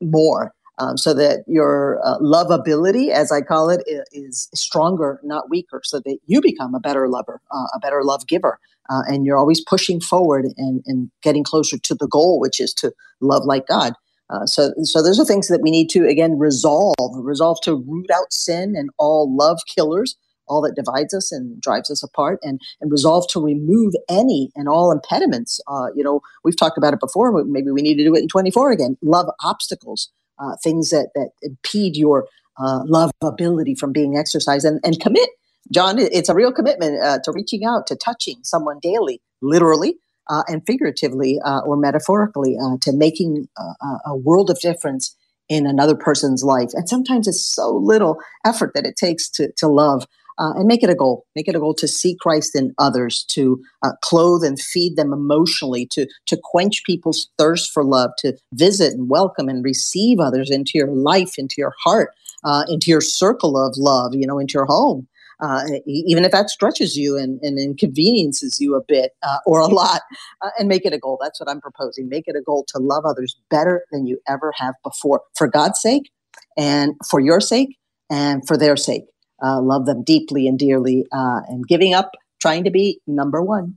[0.00, 3.82] more, um, so that your uh, lovability, as I call it,
[4.12, 8.26] is stronger, not weaker, so that you become a better lover, uh, a better love
[8.26, 8.58] giver,
[8.90, 12.72] uh, and you're always pushing forward and, and getting closer to the goal, which is
[12.74, 13.94] to love like God.
[14.30, 16.94] Uh, so, so those are things that we need to again resolve.
[17.14, 20.16] Resolve to root out sin and all love killers,
[20.48, 24.68] all that divides us and drives us apart, and and resolve to remove any and
[24.68, 25.60] all impediments.
[25.68, 27.44] Uh, you know, we've talked about it before.
[27.44, 28.96] Maybe we need to do it in 24 again.
[29.02, 32.26] Love obstacles, uh, things that that impede your
[32.58, 35.28] uh, love ability from being exercised, and and commit.
[35.72, 39.96] John, it's a real commitment uh, to reaching out, to touching someone daily, literally,
[40.30, 45.14] uh, and figuratively uh, or metaphorically uh, to making a, a, world of difference
[45.48, 46.70] in another person's life.
[46.74, 50.06] And sometimes it's so little effort that it takes to, to love.
[50.38, 51.24] Uh, and make it a goal.
[51.34, 55.12] Make it a goal to see Christ in others, to uh, clothe and feed them
[55.12, 60.50] emotionally, to to quench people's thirst for love, to visit and welcome and receive others
[60.50, 62.10] into your life, into your heart,
[62.44, 65.08] uh, into your circle of love, you know, into your home
[65.40, 69.66] uh, even if that stretches you and, and inconveniences you a bit uh, or a
[69.68, 70.02] lot,
[70.42, 71.18] uh, and make it a goal.
[71.20, 72.08] That's what I'm proposing.
[72.08, 75.80] Make it a goal to love others better than you ever have before, for God's
[75.80, 76.10] sake,
[76.56, 77.76] and for your sake,
[78.10, 79.04] and for their sake.
[79.42, 83.76] Uh, love them deeply and dearly, uh, and giving up trying to be number one.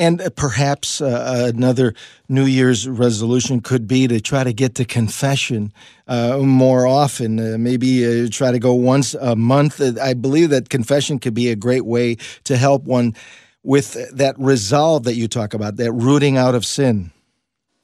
[0.00, 1.94] And uh, perhaps uh, another
[2.26, 5.74] New Year's resolution could be to try to get to confession
[6.08, 7.38] uh, more often.
[7.38, 9.78] Uh, maybe uh, try to go once a month.
[9.78, 13.14] Uh, I believe that confession could be a great way to help one
[13.62, 17.10] with that resolve that you talk about, that rooting out of sin.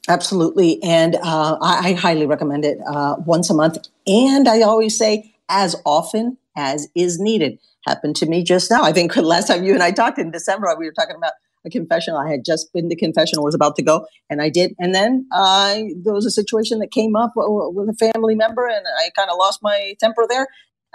[0.08, 0.82] Absolutely.
[0.82, 2.78] And I, I, highly recommend it
[3.26, 3.76] once a month.
[4.06, 7.58] And I always say, as often as is needed.
[7.86, 8.82] Happened to me just now.
[8.82, 11.32] I think last time you and I talked in December, we were talking about
[11.64, 12.18] a confessional.
[12.18, 14.74] I had just been to confessional, was about to go, and I did.
[14.78, 18.84] And then uh, there was a situation that came up with a family member, and
[18.98, 20.48] I kind of lost my temper there.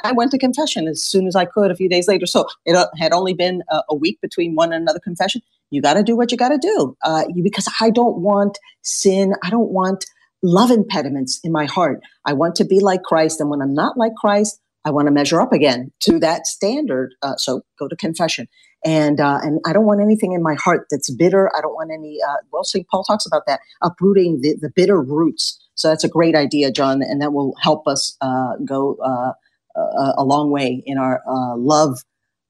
[0.03, 2.25] I went to confession as soon as I could a few days later.
[2.25, 5.41] So it uh, had only been a, a, week between one and another confession.
[5.69, 9.35] You got to do what you got to do uh, because I don't want sin.
[9.43, 10.05] I don't want
[10.41, 12.01] love impediments in my heart.
[12.25, 13.39] I want to be like Christ.
[13.39, 17.13] And when I'm not like Christ, I want to measure up again to that standard.
[17.21, 18.47] Uh, so go to confession
[18.83, 21.51] and uh, and I don't want anything in my heart that's bitter.
[21.55, 22.17] I don't want any.
[22.27, 22.87] Uh, well, St.
[22.87, 25.59] Paul talks about that uprooting the, the bitter roots.
[25.75, 29.33] So that's a great idea, John, and that will help us uh, go uh,
[29.79, 31.21] uh, a long way in our
[31.57, 31.99] love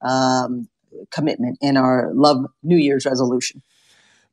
[0.02, 0.68] um,
[1.10, 3.62] commitment, in our love New Year's resolution.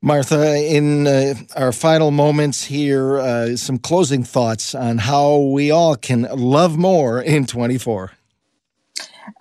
[0.02, 5.96] Martha, in uh, our final moments here, uh, some closing thoughts on how we all
[5.98, 8.12] can love more in 24.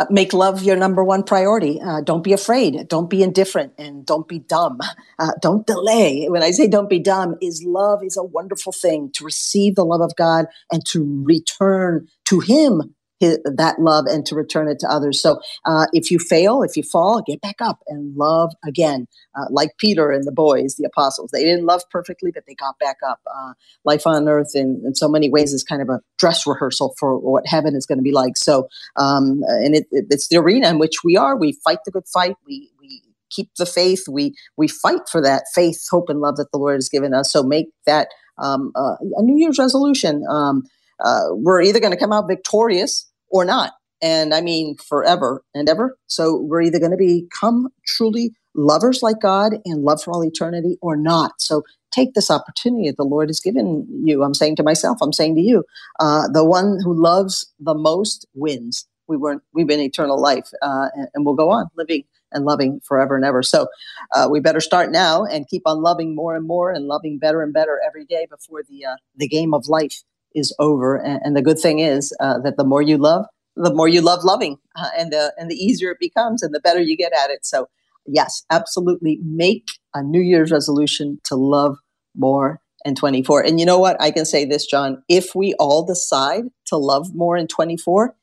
[0.00, 1.80] uh, make love your number one priority.
[1.80, 2.88] Uh, don't be afraid.
[2.88, 4.80] Don't be indifferent, and don't be dumb.
[5.18, 6.26] Uh, don't delay.
[6.28, 9.84] When I say don't be dumb, is love is a wonderful thing to receive the
[9.84, 14.78] love of God and to return to Him his, that love and to return it
[14.80, 15.20] to others.
[15.20, 19.06] So uh, if you fail, if you fall, get back up and love again.
[19.34, 22.78] Uh, like Peter and the boys, the apostles, they didn't love perfectly, but they got
[22.78, 23.20] back up.
[23.32, 23.52] Uh,
[23.84, 27.18] life on earth, in, in so many ways, is kind of a dress rehearsal for
[27.18, 28.36] what heaven is going to be like.
[28.36, 31.36] So, um, and it, it, it's the arena in which we are.
[31.36, 32.36] We fight the good fight.
[32.46, 34.04] We we keep the faith.
[34.08, 37.32] We we fight for that faith, hope, and love that the Lord has given us.
[37.32, 40.24] So make that um, uh, a New Year's resolution.
[40.28, 40.64] Um,
[41.00, 43.72] uh, we're either going to come out victorious or not.
[44.00, 45.96] And I mean, forever and ever.
[46.06, 50.78] So we're either going to become truly lovers like God and love for all eternity
[50.80, 51.40] or not.
[51.40, 54.22] So take this opportunity that the Lord has given you.
[54.22, 55.64] I'm saying to myself, I'm saying to you,
[56.00, 58.86] uh, the one who loves the most wins.
[59.06, 62.80] We weren't, we've been eternal life, uh, and, and, we'll go on living and loving
[62.84, 63.42] forever and ever.
[63.42, 63.66] So
[64.14, 67.42] uh, we better start now and keep on loving more and more and loving better
[67.42, 70.02] and better every day before the uh, the game of life
[70.34, 70.96] is over.
[70.96, 74.00] And, and the good thing is uh, that the more you love, the more you
[74.00, 77.12] love loving, uh, and the and the easier it becomes, and the better you get
[77.12, 77.44] at it.
[77.44, 77.68] So,
[78.06, 81.78] yes, absolutely, make a New Year's resolution to love
[82.14, 83.42] more in 24.
[83.42, 84.00] And you know what?
[84.00, 85.02] I can say this, John.
[85.08, 88.14] If we all decide to love more in 24,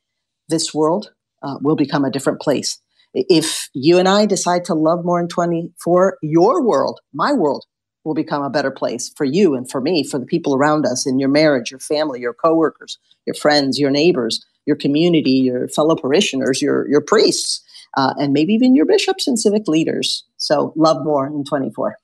[0.48, 2.80] this world uh, will become a different place.
[3.14, 7.64] If you and I decide to love more in 24, your world, my world,
[8.06, 11.06] will become a better place for you and for me, for the people around us
[11.06, 15.96] in your marriage, your family, your coworkers, your friends, your neighbors, your community, your fellow
[15.96, 17.62] parishioners, your your priests,
[17.96, 20.22] uh, and maybe even your bishops and civic leaders.
[20.36, 21.98] So love more in 24.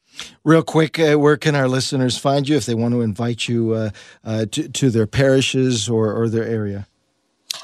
[0.45, 3.73] Real quick, uh, where can our listeners find you if they want to invite you
[3.73, 3.91] uh,
[4.25, 6.87] uh to, to, their parishes or, or their area?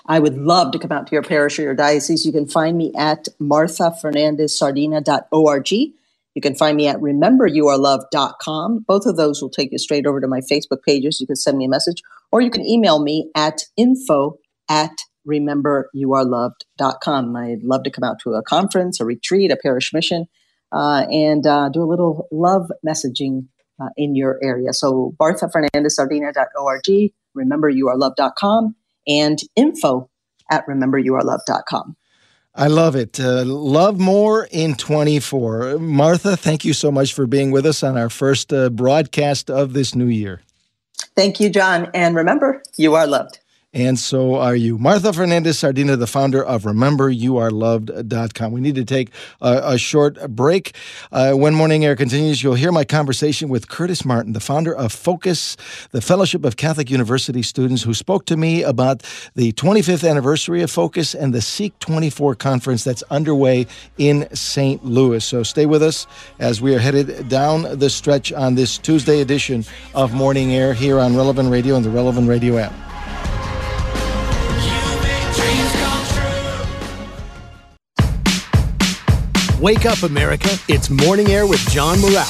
[0.06, 2.24] I would love to come out to your parish or your diocese.
[2.24, 5.92] You can find me at marthafernandezsardina.org.
[6.38, 8.84] You can find me at rememberyouareloved.com.
[8.86, 11.20] Both of those will take you straight over to my Facebook pages.
[11.20, 14.38] You can send me a message or you can email me at info
[14.70, 14.92] at
[15.26, 17.34] rememberyouareloved.com.
[17.34, 20.26] I'd love to come out to a conference, a retreat, a parish mission,
[20.70, 23.48] uh, and uh, do a little love messaging
[23.82, 24.72] uh, in your area.
[24.72, 28.76] So marthafernandezsardina.org, rememberyouareloved.com,
[29.08, 30.08] and info
[30.52, 31.96] at rememberyouareloved.com.
[32.58, 33.20] I love it.
[33.20, 35.78] Uh, love more in 24.
[35.78, 39.74] Martha, thank you so much for being with us on our first uh, broadcast of
[39.74, 40.42] this new year.
[41.14, 41.88] Thank you, John.
[41.94, 43.38] And remember, you are loved
[43.74, 44.78] and so are you.
[44.78, 48.52] Martha Fernandez Sardina, the founder of RememberYouAreLoved.com.
[48.52, 49.10] We need to take
[49.42, 50.74] a, a short break.
[51.12, 54.90] Uh, when Morning Air continues, you'll hear my conversation with Curtis Martin, the founder of
[54.90, 55.56] Focus,
[55.90, 59.02] the Fellowship of Catholic University Students, who spoke to me about
[59.34, 63.66] the 25th anniversary of Focus and the Seek 24 conference that's underway
[63.98, 64.82] in St.
[64.82, 65.22] Louis.
[65.22, 66.06] So stay with us
[66.38, 70.98] as we are headed down the stretch on this Tuesday edition of Morning Air here
[70.98, 72.87] on Relevant Radio and the Relevant Radio app.
[79.60, 80.50] Wake up, America.
[80.68, 82.28] It's Morning Air with John Morales.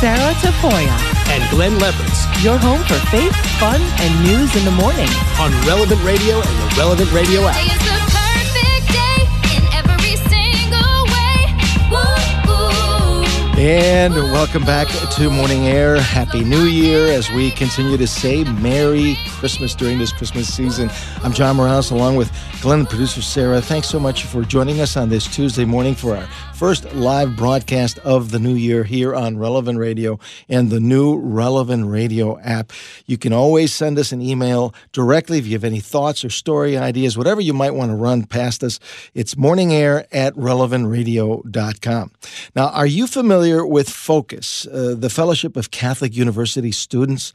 [0.00, 0.98] Sarah Tafoya.
[1.30, 2.42] And Glen Lewerenz.
[2.42, 5.08] Your home for faith, fun, and news in the morning.
[5.38, 7.88] On Relevant Radio and the Relevant Radio app.
[13.60, 16.00] And welcome back to Morning Air.
[16.00, 20.88] Happy New Year as we continue to say Merry Christmas during this Christmas season.
[21.24, 23.60] I'm John Morales along with Glenn and producer Sarah.
[23.60, 28.00] Thanks so much for joining us on this Tuesday morning for our first live broadcast
[28.00, 30.18] of the new year here on Relevant Radio
[30.48, 32.72] and the new Relevant Radio app.
[33.06, 36.76] You can always send us an email directly if you have any thoughts or story
[36.76, 38.80] ideas, whatever you might want to run past us.
[39.14, 42.10] It's morningair at relevantradio.com.
[42.56, 47.32] Now, are you familiar with Focus, uh, the Fellowship of Catholic University Students?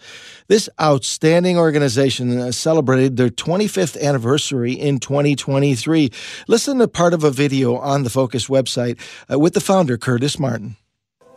[0.50, 6.12] This outstanding organization uh, celebrated their 25th anniversary in 2023.
[6.50, 9.00] Listen to part of a video on the Focus website
[9.32, 10.76] uh, with the founder, Curtis Martin.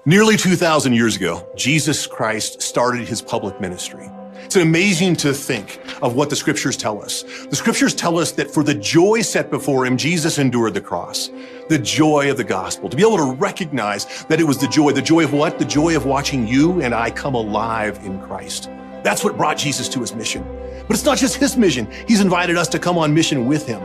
[0.05, 4.09] Nearly 2,000 years ago, Jesus Christ started his public ministry.
[4.45, 7.25] It's amazing to think of what the scriptures tell us.
[7.51, 11.31] The scriptures tell us that for the joy set before him, Jesus endured the cross.
[11.69, 12.89] The joy of the gospel.
[12.89, 14.93] To be able to recognize that it was the joy.
[14.93, 15.59] The joy of what?
[15.59, 18.71] The joy of watching you and I come alive in Christ.
[19.03, 20.45] That's what brought Jesus to his mission.
[20.87, 21.89] But it's not just his mission.
[22.07, 23.83] He's invited us to come on mission with him.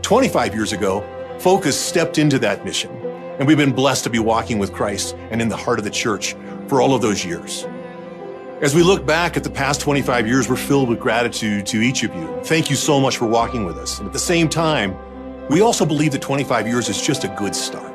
[0.00, 1.04] 25 years ago,
[1.38, 2.90] Focus stepped into that mission.
[3.38, 5.90] And we've been blessed to be walking with Christ and in the heart of the
[5.90, 6.34] church
[6.68, 7.66] for all of those years.
[8.60, 12.04] As we look back at the past 25 years, we're filled with gratitude to each
[12.04, 12.40] of you.
[12.44, 13.98] Thank you so much for walking with us.
[13.98, 14.96] And at the same time,
[15.48, 17.93] we also believe that 25 years is just a good start.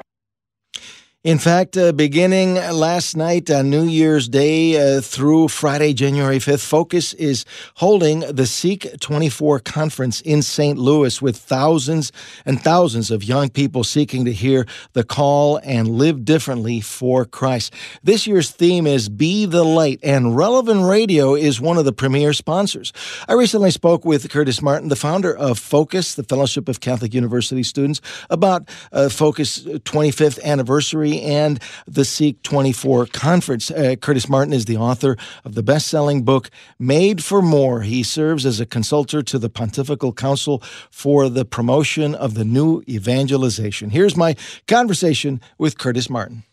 [1.25, 6.65] In fact, uh, beginning last night on New Year's Day uh, through Friday, January 5th,
[6.65, 7.43] Focus is
[7.75, 10.79] holding the Seek 24 conference in St.
[10.79, 12.13] Louis with thousands
[12.45, 17.73] and thousands of young people seeking to hear the call and live differently for Christ.
[18.01, 22.31] This year's theme is Be the Light, and Relevant Radio is one of the premier
[22.31, 22.93] sponsors.
[23.27, 27.63] I recently spoke with Curtis Martin, the founder of Focus, the Fellowship of Catholic University
[27.63, 27.99] Students,
[28.29, 33.71] about uh, Focus 25th anniversary and the Seek 24 conference.
[33.71, 37.81] Uh, Curtis Martin is the author of the best selling book, Made for More.
[37.81, 42.83] He serves as a consultant to the Pontifical Council for the promotion of the new
[42.87, 43.89] evangelization.
[43.89, 44.35] Here's my
[44.67, 46.43] conversation with Curtis Martin.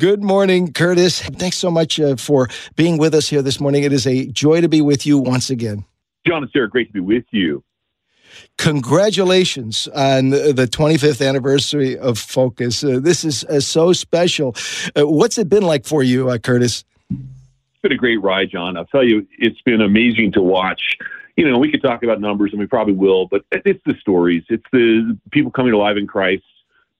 [0.00, 1.20] Good morning, Curtis.
[1.20, 3.84] Thanks so much uh, for being with us here this morning.
[3.84, 5.84] It is a joy to be with you once again.
[6.26, 6.70] John, it's.
[6.70, 7.62] Great to be with you
[8.58, 12.84] congratulations on the 25th anniversary of Focus.
[12.84, 14.54] Uh, this is uh, so special.
[14.96, 16.84] Uh, what's it been like for you, uh, Curtis?
[17.10, 18.76] It's been a great ride, John.
[18.76, 20.96] I'll tell you, it's been amazing to watch.
[21.36, 24.44] You know, we could talk about numbers, and we probably will, but it's the stories.
[24.48, 26.44] It's the people coming alive in Christ,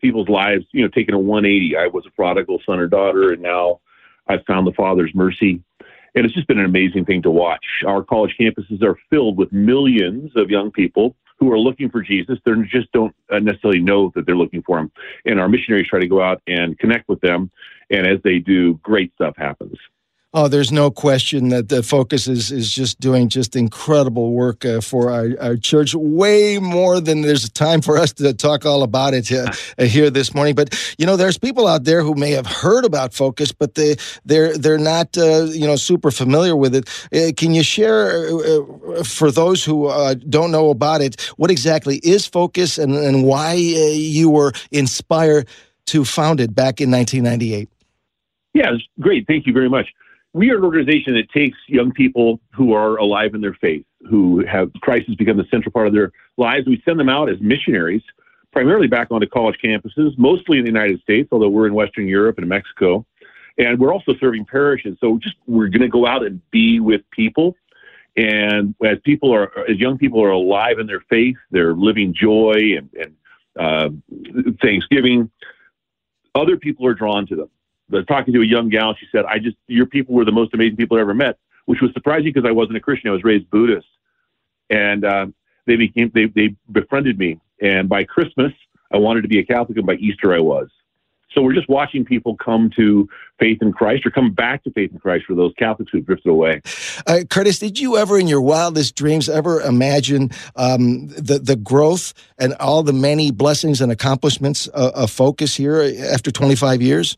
[0.01, 1.77] people's lives, you know, taking a 180.
[1.77, 3.81] I was a prodigal son or daughter, and now
[4.27, 5.63] I've found the Father's mercy.
[6.15, 7.65] And it's just been an amazing thing to watch.
[7.87, 12.39] Our college campuses are filled with millions of young people who are looking for Jesus.
[12.45, 14.93] They just don't uh, necessarily know that they're looking for him.
[15.25, 17.51] And our missionaries try to go out and connect with them.
[17.91, 19.77] And as they do, great stuff happens.
[20.35, 24.81] Oh, there's no question that the focus is, is just doing just incredible work uh,
[24.81, 29.13] for our, our church, way more than there's time for us to talk all about
[29.13, 30.55] it uh, uh, here this morning.
[30.55, 33.97] But you know, there's people out there who may have heard about Focus, but they
[34.25, 36.89] they're they're not uh, you know super familiar with it.
[37.15, 39.93] Uh, can you share uh, for those who
[40.31, 45.47] don't know about it what exactly is Focus and, and why you were inspired
[45.89, 47.69] to found it back in 1998?
[48.55, 49.27] Yeah, great.
[49.27, 49.89] Thank you very much
[50.35, 54.45] we are an organization that takes young people who are alive in their faith, who
[54.47, 56.67] have Christ has become the central part of their lives.
[56.67, 58.03] We send them out as missionaries,
[58.51, 62.39] primarily back onto college campuses, mostly in the United States, although we're in Western Europe
[62.39, 63.05] and Mexico.
[63.59, 64.97] And we're also serving parishes.
[65.01, 67.55] So just we're going to go out and be with people.
[68.17, 72.79] And as people are, as young people are alive in their faith, they're living joy
[72.79, 73.17] and, and
[73.59, 73.91] uh,
[74.63, 75.31] Thanksgiving.
[76.35, 77.51] Other people are drawn to them
[78.03, 78.95] talking to a young gal.
[78.99, 81.81] She said, "I just your people were the most amazing people I ever met," which
[81.81, 83.11] was surprising because I wasn't a Christian.
[83.11, 83.87] I was raised Buddhist,
[84.71, 85.27] and uh,
[85.67, 87.39] they became they they befriended me.
[87.61, 88.53] And by Christmas,
[88.93, 90.69] I wanted to be a Catholic, and by Easter, I was.
[91.35, 94.93] So we're just watching people come to faith in Christ or come back to faith
[94.93, 96.61] in Christ for those Catholics who drifted away.
[97.07, 102.13] Uh, Curtis, did you ever, in your wildest dreams, ever imagine um, the the growth
[102.39, 105.81] and all the many blessings and accomplishments uh, of Focus here
[106.13, 107.17] after 25 years?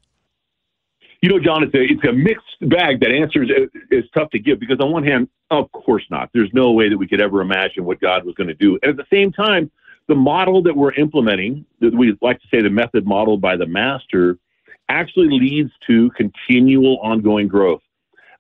[1.25, 3.01] You know, John, it's a, it's a mixed bag.
[3.01, 3.49] That answer is,
[3.91, 6.29] is tough to give because, on one hand, of course not.
[6.35, 8.79] There's no way that we could ever imagine what God was going to do.
[8.83, 9.71] And at the same time,
[10.07, 13.65] the model that we're implementing, that we like to say the method modeled by the
[13.65, 14.37] master,
[14.91, 17.81] actually leads to continual ongoing growth.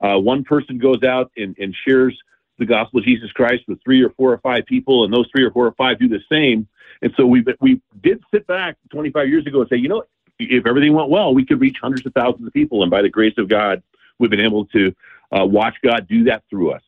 [0.03, 2.14] Uh, one person goes out and, and shares
[2.59, 5.45] the gospel of Jesus Christ with three or four or five people, and those three
[5.45, 6.68] or four or five do the same.
[7.01, 10.03] And so we we did sit back 25 years ago and say, you know,
[10.39, 12.82] if everything went well, we could reach hundreds of thousands of people.
[12.82, 13.82] And by the grace of God,
[14.18, 14.95] we've been able to
[15.32, 16.82] uh, watch God do that through us.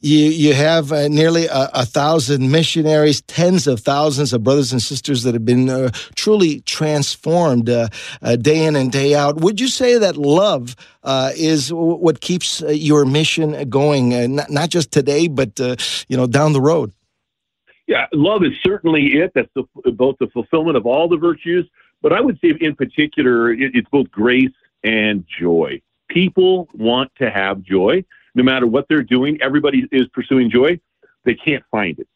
[0.00, 4.80] You, you have uh, nearly a, a, thousand missionaries, tens of thousands of brothers and
[4.80, 7.88] sisters that have been uh, truly transformed uh,
[8.20, 9.40] uh day in and day out.
[9.40, 14.68] Would you say that love uh, is what keeps uh, your mission going, not, not
[14.68, 15.58] just today, but
[16.08, 16.92] you know down the road?
[17.86, 19.32] Yeah, love is certainly it.
[19.34, 21.68] That's the, both the fulfillment of all the virtues,
[22.02, 24.50] but I would say, in particular, it, it's both grace
[24.84, 25.80] and joy.
[26.08, 29.38] People want to have joy, no matter what they're doing.
[29.42, 30.78] Everybody is pursuing joy.
[31.24, 32.08] They can't find it.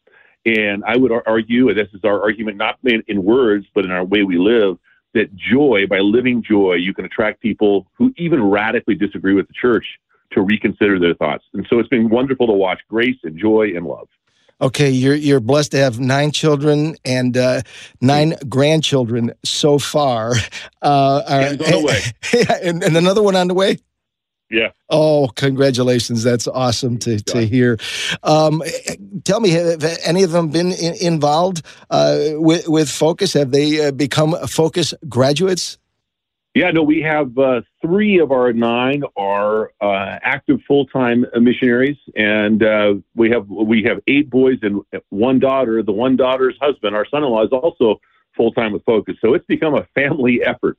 [0.45, 4.03] And I would argue, and this is our argument, not in words, but in our
[4.03, 4.77] way we live,
[5.13, 9.53] that joy, by living joy, you can attract people who even radically disagree with the
[9.53, 9.85] church
[10.31, 11.43] to reconsider their thoughts.
[11.53, 14.07] And so it's been wonderful to watch grace and joy and love.
[14.61, 17.61] Okay, you're you're blessed to have nine children and uh,
[17.99, 20.33] nine grandchildren so far.
[20.83, 22.45] Uh, and, on the way.
[22.63, 23.77] and, and another one on the way.
[24.51, 24.71] Yeah.
[24.89, 26.23] Oh, congratulations!
[26.23, 27.79] That's awesome to, to hear.
[28.21, 28.61] Um,
[29.23, 33.31] tell me, have any of them been in, involved uh, with with Focus?
[33.33, 35.77] Have they uh, become Focus graduates?
[36.53, 41.95] Yeah, no, we have uh, three of our nine are uh, active full time missionaries,
[42.15, 45.81] and uh, we have we have eight boys and one daughter.
[45.81, 48.01] The one daughter's husband, our son in law, is also
[48.35, 49.15] full time with Focus.
[49.21, 50.77] So it's become a family effort.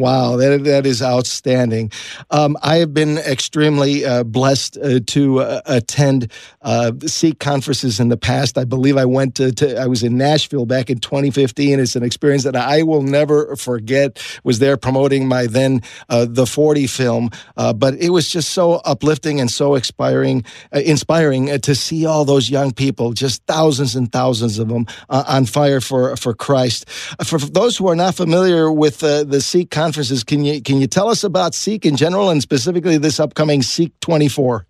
[0.00, 1.92] Wow, that, that is outstanding.
[2.30, 6.32] Um, I have been extremely uh, blessed uh, to uh, attend
[6.62, 8.56] uh, Seek conferences in the past.
[8.56, 11.78] I believe I went to, to, I was in Nashville back in 2015.
[11.78, 14.24] It's an experience that I will never forget.
[14.42, 17.28] Was there promoting my then uh, the 40 film,
[17.58, 22.48] uh, but it was just so uplifting and so inspiring, inspiring to see all those
[22.48, 26.88] young people, just thousands and thousands of them, on fire for for Christ.
[27.22, 30.22] For, for, those who are not familiar with the Seek conferences.
[30.22, 33.98] Can you can you tell us about Seek in general and specifically this upcoming Seek
[34.00, 34.66] 24?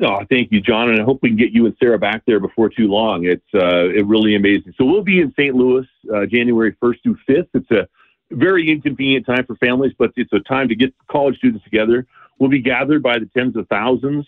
[0.00, 2.40] Oh, thank you, John, and I hope we can get you and Sarah back there
[2.40, 3.26] before too long.
[3.26, 4.72] It's uh, it really amazing.
[4.78, 5.54] So we'll be in St.
[5.54, 7.48] Louis uh, January 1st through 5th.
[7.52, 7.86] It's a
[8.30, 12.06] very inconvenient time for families, but it's a time to get college students together.
[12.38, 14.24] We'll be gathered by the tens of thousands,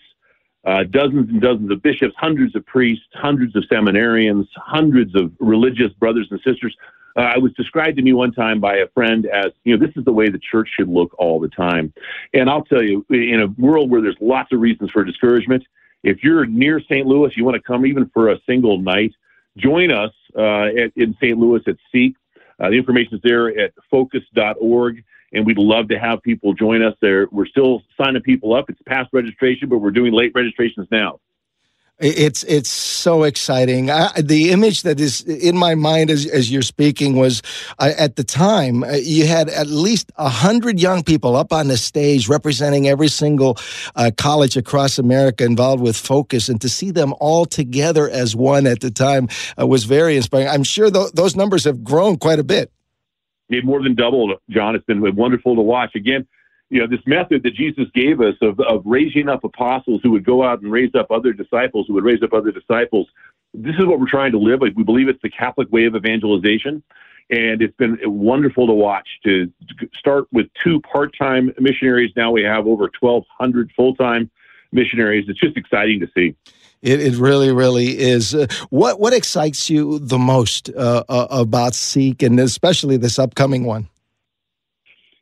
[0.65, 5.91] uh, dozens and dozens of bishops, hundreds of priests, hundreds of seminarians, hundreds of religious
[5.93, 6.75] brothers and sisters
[7.17, 9.95] uh, I was described to me one time by a friend as, you know, this
[9.95, 11.93] is the way the church should look all the time.
[12.33, 15.63] And I'll tell you, in a world where there's lots of reasons for discouragement,
[16.03, 17.05] if you're near St.
[17.05, 19.13] Louis, you want to come even for a single night,
[19.57, 21.37] join us uh, at, in St.
[21.37, 22.15] Louis at Seek.
[22.59, 25.03] Uh, the information is there at focus.org,
[25.33, 27.27] and we'd love to have people join us there.
[27.31, 28.69] We're still signing people up.
[28.69, 31.19] It's past registration, but we're doing late registrations now.
[32.03, 33.91] It's it's so exciting.
[33.91, 37.43] I, the image that is in my mind as, as you're speaking was
[37.77, 41.67] uh, at the time uh, you had at least a hundred young people up on
[41.67, 43.59] the stage representing every single
[43.95, 48.65] uh, college across America involved with Focus, and to see them all together as one
[48.65, 49.27] at the time
[49.59, 50.47] uh, was very inspiring.
[50.47, 52.71] I'm sure th- those numbers have grown quite a bit.
[53.49, 54.73] They've more than doubled, John.
[54.73, 55.93] It's been wonderful to watch.
[55.93, 56.27] Again,
[56.71, 60.25] you know, this method that Jesus gave us of, of raising up apostles who would
[60.25, 63.07] go out and raise up other disciples who would raise up other disciples.
[63.53, 64.61] This is what we're trying to live.
[64.61, 66.81] Like we believe it's the Catholic way of evangelization.
[67.29, 69.51] And it's been wonderful to watch to
[69.93, 72.11] start with two part time missionaries.
[72.15, 74.31] Now we have over 1,200 full time
[74.71, 75.25] missionaries.
[75.27, 76.35] It's just exciting to see.
[76.81, 78.33] It, it really, really is.
[78.33, 83.65] Uh, what what excites you the most uh, uh, about Seek, and especially this upcoming
[83.65, 83.87] one?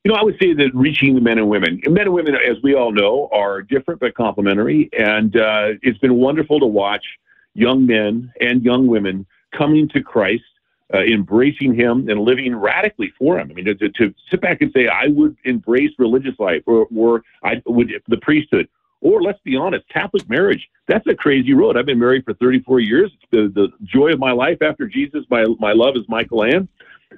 [0.03, 2.55] You know, I would say that reaching the men and women, men and women, as
[2.63, 4.89] we all know, are different but complementary.
[4.97, 7.03] And uh, it's been wonderful to watch
[7.53, 10.43] young men and young women coming to Christ,
[10.93, 13.51] uh, embracing Him, and living radically for Him.
[13.51, 17.23] I mean, to, to, sit back and say, I would embrace religious life or, or
[17.43, 18.69] I would the priesthood.
[19.01, 21.77] Or let's be honest, Catholic marriage, that's a crazy road.
[21.77, 23.11] I've been married for 34 years.
[23.13, 25.25] It's the, the joy of my life after Jesus.
[25.29, 26.67] My, my love is Michaelann.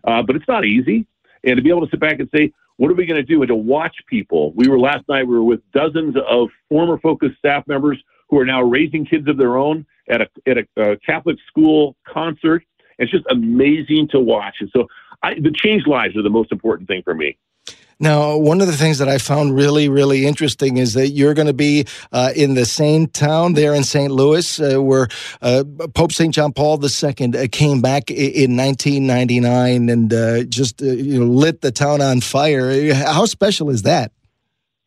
[0.03, 1.05] Uh, but it's not easy.
[1.43, 3.43] And to be able to sit back and say, what are we going to do?
[3.43, 4.53] And to watch people.
[4.55, 8.45] We were last night, we were with dozens of former Focus staff members who are
[8.45, 12.63] now raising kids of their own at a, at a, Catholic school concert.
[12.97, 14.55] It's just amazing to watch.
[14.61, 14.88] And so
[15.21, 17.38] I, the change lives are the most important thing for me.
[18.01, 21.45] Now, one of the things that I found really, really interesting is that you're going
[21.45, 24.11] to be uh, in the same town there in St.
[24.11, 25.07] Louis uh, where
[25.43, 26.33] uh, Pope St.
[26.33, 31.61] John Paul II uh, came back in 1999 and uh, just uh, you know, lit
[31.61, 32.91] the town on fire.
[32.91, 34.11] How special is that?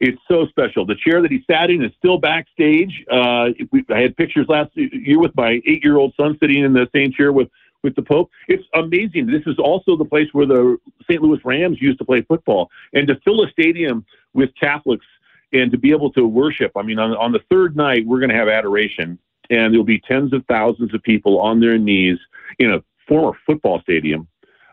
[0.01, 0.85] It's so special.
[0.85, 3.05] The chair that he sat in is still backstage.
[3.09, 3.55] I
[3.89, 7.33] had pictures last year with my eight year old son sitting in the same chair
[7.33, 7.49] with
[7.85, 8.31] with the Pope.
[8.49, 9.27] It's amazing.
[9.27, 11.23] This is also the place where the St.
[11.23, 12.71] Louis Rams used to play football.
[12.95, 15.07] And to fill a stadium with Catholics
[15.53, 18.31] and to be able to worship, I mean, on, on the third night, we're going
[18.31, 19.19] to have adoration,
[19.51, 22.19] and there'll be tens of thousands of people on their knees
[22.59, 24.27] in a former football stadium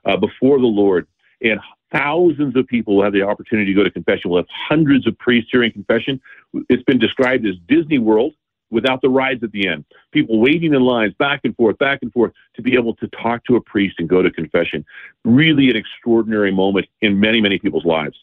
[0.06, 1.06] uh, before the Lord.
[1.44, 1.60] And
[1.92, 4.32] thousands of people will have the opportunity to go to confession.
[4.32, 6.22] We'll have hundreds of priests hearing confession.
[6.70, 8.34] It's been described as Disney World
[8.72, 9.86] without the rides at the end.
[10.12, 13.44] People waiting in lines back and forth, back and forth to be able to talk
[13.46, 14.84] to a priest and go to confession.
[15.24, 18.18] Really an extraordinary moment in many, many people's lives.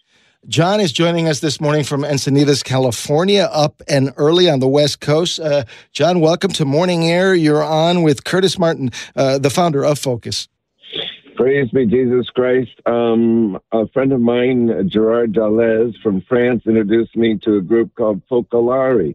[0.47, 5.01] John is joining us this morning from Encinitas, California, up and early on the West
[5.01, 5.41] Coast.
[5.41, 7.35] Uh, John, welcome to Morning Air.
[7.35, 10.49] You're on with Curtis Martin, uh, the founder of Focus.
[11.37, 12.71] Praise be Jesus Christ.
[12.87, 18.23] Um, a friend of mine, Gerard Dalles from France, introduced me to a group called
[18.29, 19.15] Focolare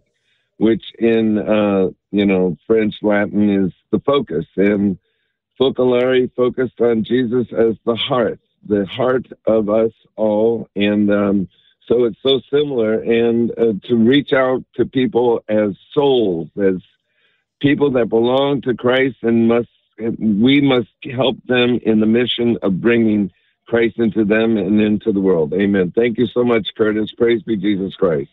[0.57, 4.97] which in uh, you know French Latin is the focus, and
[5.59, 11.49] Focolare focused on Jesus as the heart, the heart of us all, and um,
[11.87, 13.01] so it's so similar.
[13.01, 16.75] And uh, to reach out to people as souls, as
[17.61, 19.69] people that belong to Christ, and must
[20.19, 23.31] we must help them in the mission of bringing
[23.67, 25.53] Christ into them and into the world.
[25.53, 25.93] Amen.
[25.95, 27.11] Thank you so much, Curtis.
[27.17, 28.29] Praise be Jesus Christ.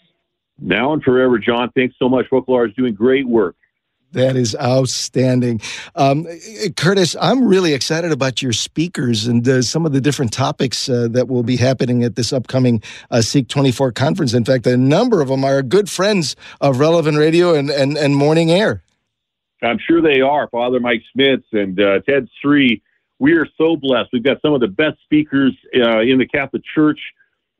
[0.60, 1.70] Now and forever, John.
[1.74, 2.26] Thanks so much.
[2.30, 3.56] Focolare is doing great work.
[4.12, 5.60] That is outstanding.
[5.94, 6.26] Um,
[6.76, 11.06] Curtis, I'm really excited about your speakers and uh, some of the different topics uh,
[11.12, 12.82] that will be happening at this upcoming
[13.12, 14.34] uh, Seek 24 conference.
[14.34, 18.16] In fact, a number of them are good friends of Relevant Radio and, and, and
[18.16, 18.82] Morning Air.
[19.62, 20.48] I'm sure they are.
[20.48, 22.82] Father Mike Schmitz and uh, Ted Sri.
[23.20, 24.08] We are so blessed.
[24.12, 26.98] We've got some of the best speakers uh, in the Catholic Church.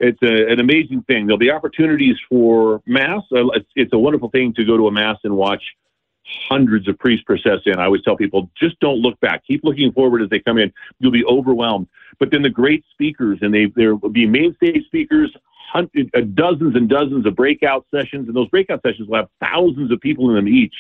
[0.01, 1.27] It's a, an amazing thing.
[1.27, 3.23] There'll be opportunities for Mass.
[3.31, 5.63] Uh, it's, it's a wonderful thing to go to a Mass and watch
[6.49, 7.79] hundreds of priests process in.
[7.79, 9.45] I always tell people, just don't look back.
[9.47, 10.73] Keep looking forward as they come in.
[10.99, 11.89] You'll be overwhelmed.
[12.19, 15.35] But then the great speakers, and they there will be main stage speakers,
[15.73, 19.93] hundred, uh, dozens and dozens of breakout sessions, and those breakout sessions will have thousands
[19.93, 20.75] of people in them each.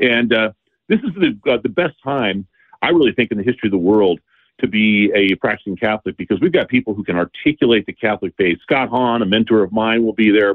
[0.00, 0.52] And uh,
[0.88, 2.46] this is the uh, the best time
[2.82, 4.20] I really think in the history of the world
[4.60, 8.58] to be a practicing Catholic because we've got people who can articulate the Catholic faith.
[8.62, 10.54] Scott Hahn, a mentor of mine, will be there.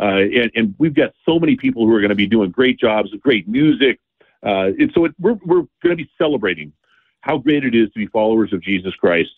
[0.00, 2.78] Uh, and, and, we've got so many people who are going to be doing great
[2.78, 3.98] jobs, great music.
[4.46, 6.72] Uh, and so it, we're, we're going to be celebrating
[7.22, 9.30] how great it is to be followers of Jesus Christ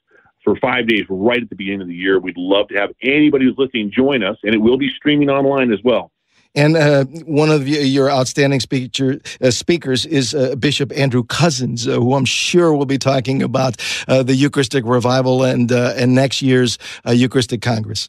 [0.44, 2.18] for five days right at the beginning of the year.
[2.18, 5.72] We'd love to have anybody who's listening join us, and it will be streaming online
[5.72, 6.12] as well.
[6.54, 12.00] And uh, one of your outstanding speaker, uh, speakers is uh, Bishop Andrew Cozzens, uh,
[12.00, 13.76] who I'm sure will be talking about
[14.08, 18.08] uh, the Eucharistic revival and uh, and next year's Eucharistic Congress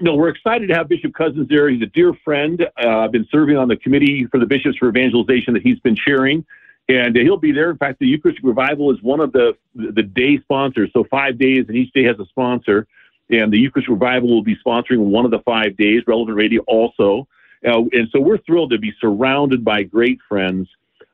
[0.00, 1.68] no, we're excited to have Bishop Cozzens there.
[1.68, 2.66] He's a dear friend.
[2.76, 6.44] I've been serving on the committee for the bishops for evangelization that he's been chairing,
[6.88, 7.70] and he'll be there.
[7.70, 10.90] In fact, the Eucharistic Revival is one of the the day sponsors.
[10.92, 12.86] So five days, and each day has a sponsor.
[13.30, 16.02] And the Eucharistic Revival will be sponsoring one of the five days.
[16.06, 17.28] Relevant Radio also,
[17.66, 20.68] uh, and so we're thrilled to be surrounded by great friends,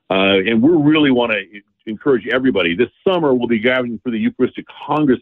[0.09, 2.75] uh, and we really want to encourage everybody.
[2.75, 5.19] This summer, we'll be gathering for the Eucharistic Congress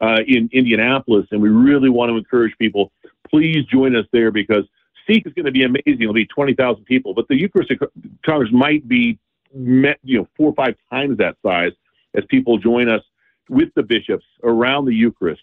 [0.00, 2.92] uh, in Indianapolis, and we really want to encourage people.
[3.30, 4.64] Please join us there because
[5.06, 6.02] Seek is going to be amazing.
[6.02, 7.78] It'll be twenty thousand people, but the Eucharistic
[8.24, 9.18] Congress might be,
[9.54, 11.72] met, you know, four or five times that size
[12.14, 13.02] as people join us
[13.48, 15.42] with the bishops around the Eucharist.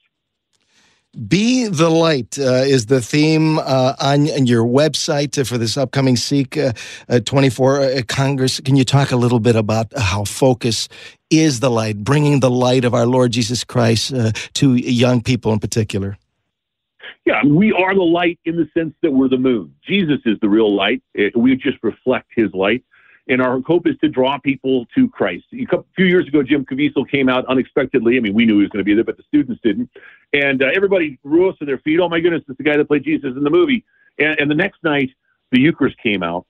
[1.14, 6.57] Be the Light uh, is the theme uh, on, your website for this upcoming Seek
[6.57, 6.74] uh,
[7.07, 8.59] uh 24 uh, Congress.
[8.59, 10.89] Can you talk a little bit about how focus
[11.30, 15.53] is the light, bringing the light of our Lord Jesus Christ uh, to young people
[15.53, 16.18] in particular?
[17.26, 19.76] Yeah, we are the light in the sense that we're the moon.
[19.84, 21.03] Jesus is the real light.
[21.36, 22.84] We just reflect his light.
[23.30, 25.45] And our hope is to draw people to Christ.
[25.53, 28.17] A few years ago, Jim Caviezel came out unexpectedly.
[28.17, 29.89] I mean, we knew he was going to be there, but the students didn't.
[30.34, 31.99] And uh, everybody rose to their feet.
[32.01, 33.86] Oh my goodness, it's the guy that played Jesus in the movie.
[34.19, 35.09] And, and the next night,
[35.51, 36.45] the Eucharist came out,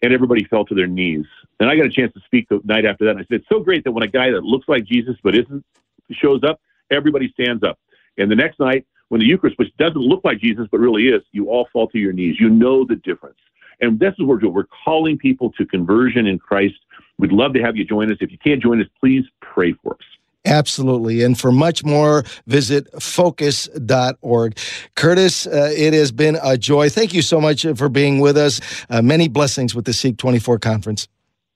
[0.00, 1.26] and everybody fell to their knees.
[1.60, 3.12] And I got a chance to speak the night after that.
[3.12, 5.34] And I said, it's so great that when a guy that looks like Jesus but
[5.34, 5.64] isn't
[6.10, 6.60] shows up,
[6.90, 7.78] everybody stands up.
[8.16, 11.22] And the next night, when the Eucharist, which doesn't look like Jesus but really is,
[11.32, 12.36] you all fall to your knees.
[12.40, 13.38] You know the difference.
[13.80, 14.54] And this is what we're doing.
[14.54, 16.76] We're calling people to conversion in Christ.
[17.18, 18.18] We'd love to have you join us.
[18.20, 20.00] If you can't join us, please pray for us.
[20.46, 21.22] Absolutely.
[21.22, 24.58] And for much more, visit focus.org.
[24.94, 26.90] Curtis, uh, it has been a joy.
[26.90, 28.60] Thank you so much for being with us.
[28.90, 31.08] Uh, many blessings with the Seek 24 conference.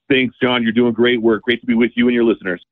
[0.08, 0.62] Thanks, John.
[0.62, 1.42] You're doing great work.
[1.42, 2.64] Great to be with you and your listeners.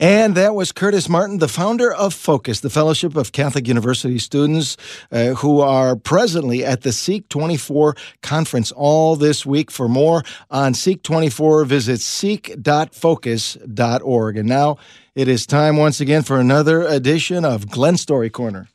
[0.00, 4.76] And that was Curtis Martin, the founder of Focus, the Fellowship of Catholic University Students,
[5.12, 9.70] uh, who are presently at the Seek 24 conference all this week.
[9.70, 14.36] For more on Seek 24, visit seek.focus.org.
[14.36, 14.78] And now
[15.14, 18.66] it is time once again for another edition of Glen Story Corner.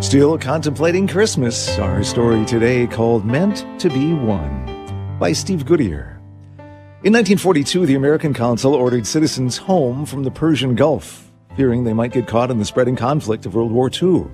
[0.00, 4.73] Still contemplating Christmas, our story today called Meant to Be One
[5.18, 6.20] by Steve Goodyear.
[7.04, 12.12] In 1942, the American consul ordered citizens home from the Persian Gulf, fearing they might
[12.12, 14.26] get caught in the spreading conflict of World War II.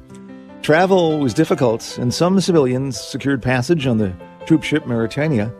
[0.62, 4.14] Travel was difficult, and some civilians secured passage on the
[4.46, 5.54] troop ship Mauretania.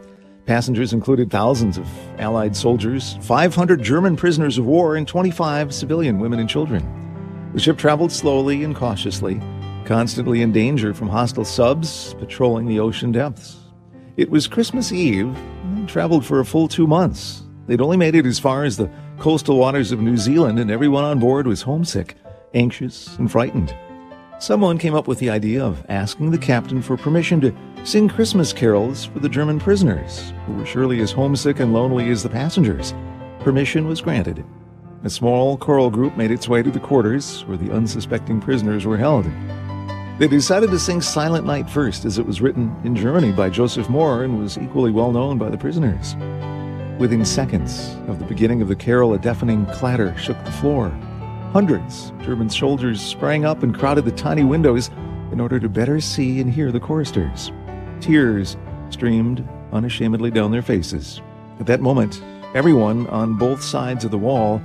[0.47, 1.87] Passengers included thousands of
[2.19, 7.51] Allied soldiers, 500 German prisoners of war, and 25 civilian women and children.
[7.53, 9.39] The ship traveled slowly and cautiously,
[9.85, 13.60] constantly in danger from hostile subs patrolling the ocean depths.
[14.21, 17.45] It was Christmas Eve, and traveled for a full two months.
[17.67, 21.05] They'd only made it as far as the coastal waters of New Zealand, and everyone
[21.05, 22.17] on board was homesick,
[22.53, 23.75] anxious, and frightened.
[24.39, 28.53] Someone came up with the idea of asking the captain for permission to sing Christmas
[28.53, 32.93] carols for the German prisoners, who were surely as homesick and lonely as the passengers.
[33.39, 34.45] Permission was granted.
[35.03, 38.99] A small choral group made its way to the quarters where the unsuspecting prisoners were
[38.99, 39.25] held.
[40.21, 43.87] They decided to sing Silent Night first, as it was written in Germany by Joseph
[43.87, 46.15] Mohr and was equally well known by the prisoners.
[47.01, 50.91] Within seconds of the beginning of the carol, a deafening clatter shook the floor.
[51.55, 54.91] Hundreds of German soldiers sprang up and crowded the tiny windows
[55.33, 57.51] in order to better see and hear the choristers.
[58.03, 58.59] Tears
[58.91, 61.23] streamed unashamedly down their faces.
[61.61, 64.61] At that moment, everyone on both sides of the wall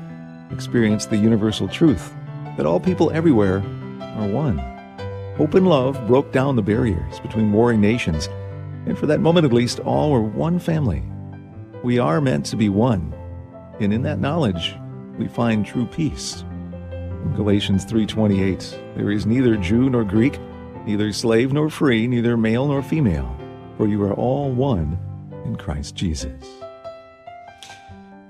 [0.51, 2.13] experienced the universal truth
[2.57, 3.63] that all people everywhere
[4.01, 4.74] are one.
[5.37, 8.29] Hope and love broke down the barriers between warring nations,
[8.85, 11.03] and for that moment at least, all were one family.
[11.83, 13.13] We are meant to be one,
[13.81, 14.75] and in that knowledge,
[15.19, 16.45] we find true peace.
[17.25, 20.39] In Galatians 3:28, there is neither Jew nor Greek,
[20.85, 23.35] neither slave nor free, neither male nor female,
[23.75, 24.97] for you are all one
[25.43, 26.64] in Christ Jesus.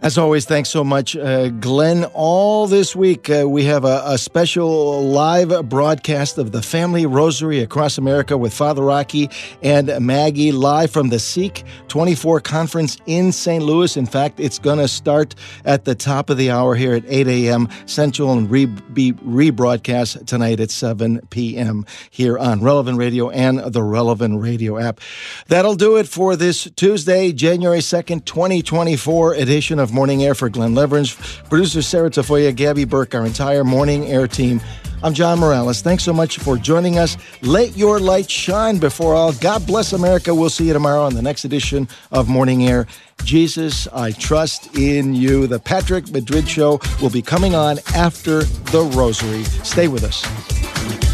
[0.05, 2.05] As always, thanks so much, uh, Glen.
[2.13, 7.61] All this week, uh, we have a, a, special live broadcast of the Family Rosary
[7.61, 9.31] across America with Father Rocky
[9.63, 13.63] and Maggie live from the Seek 24 conference in St.
[13.63, 13.97] Louis.
[13.97, 15.33] In fact, it's going to start
[15.65, 17.67] at the top of the hour here at 8 a.m.
[17.87, 21.83] Central and re- be rebroadcast tonight at 7 p.m.
[22.11, 24.99] here on Relevant Radio and the Relevant Radio app.
[25.47, 30.75] That'll do it for this Tuesday, January 2nd, 2024 edition of Morning Air for Glen
[30.75, 34.59] Lewerenz, producer Sarah Tafoya, Gabby Burke, our entire Morning Air team.
[35.01, 35.81] I'm John Morales.
[35.81, 37.15] Thanks so much for joining us.
[37.41, 39.31] Let your light shine before all.
[39.31, 40.35] God bless America.
[40.35, 42.87] We'll see you tomorrow on the next edition of Morning Air.
[43.23, 45.47] Jesus, I trust in you.
[45.47, 49.45] The Patrick Madrid Show will be coming on after the Rosary.
[49.63, 51.04] Stay with us.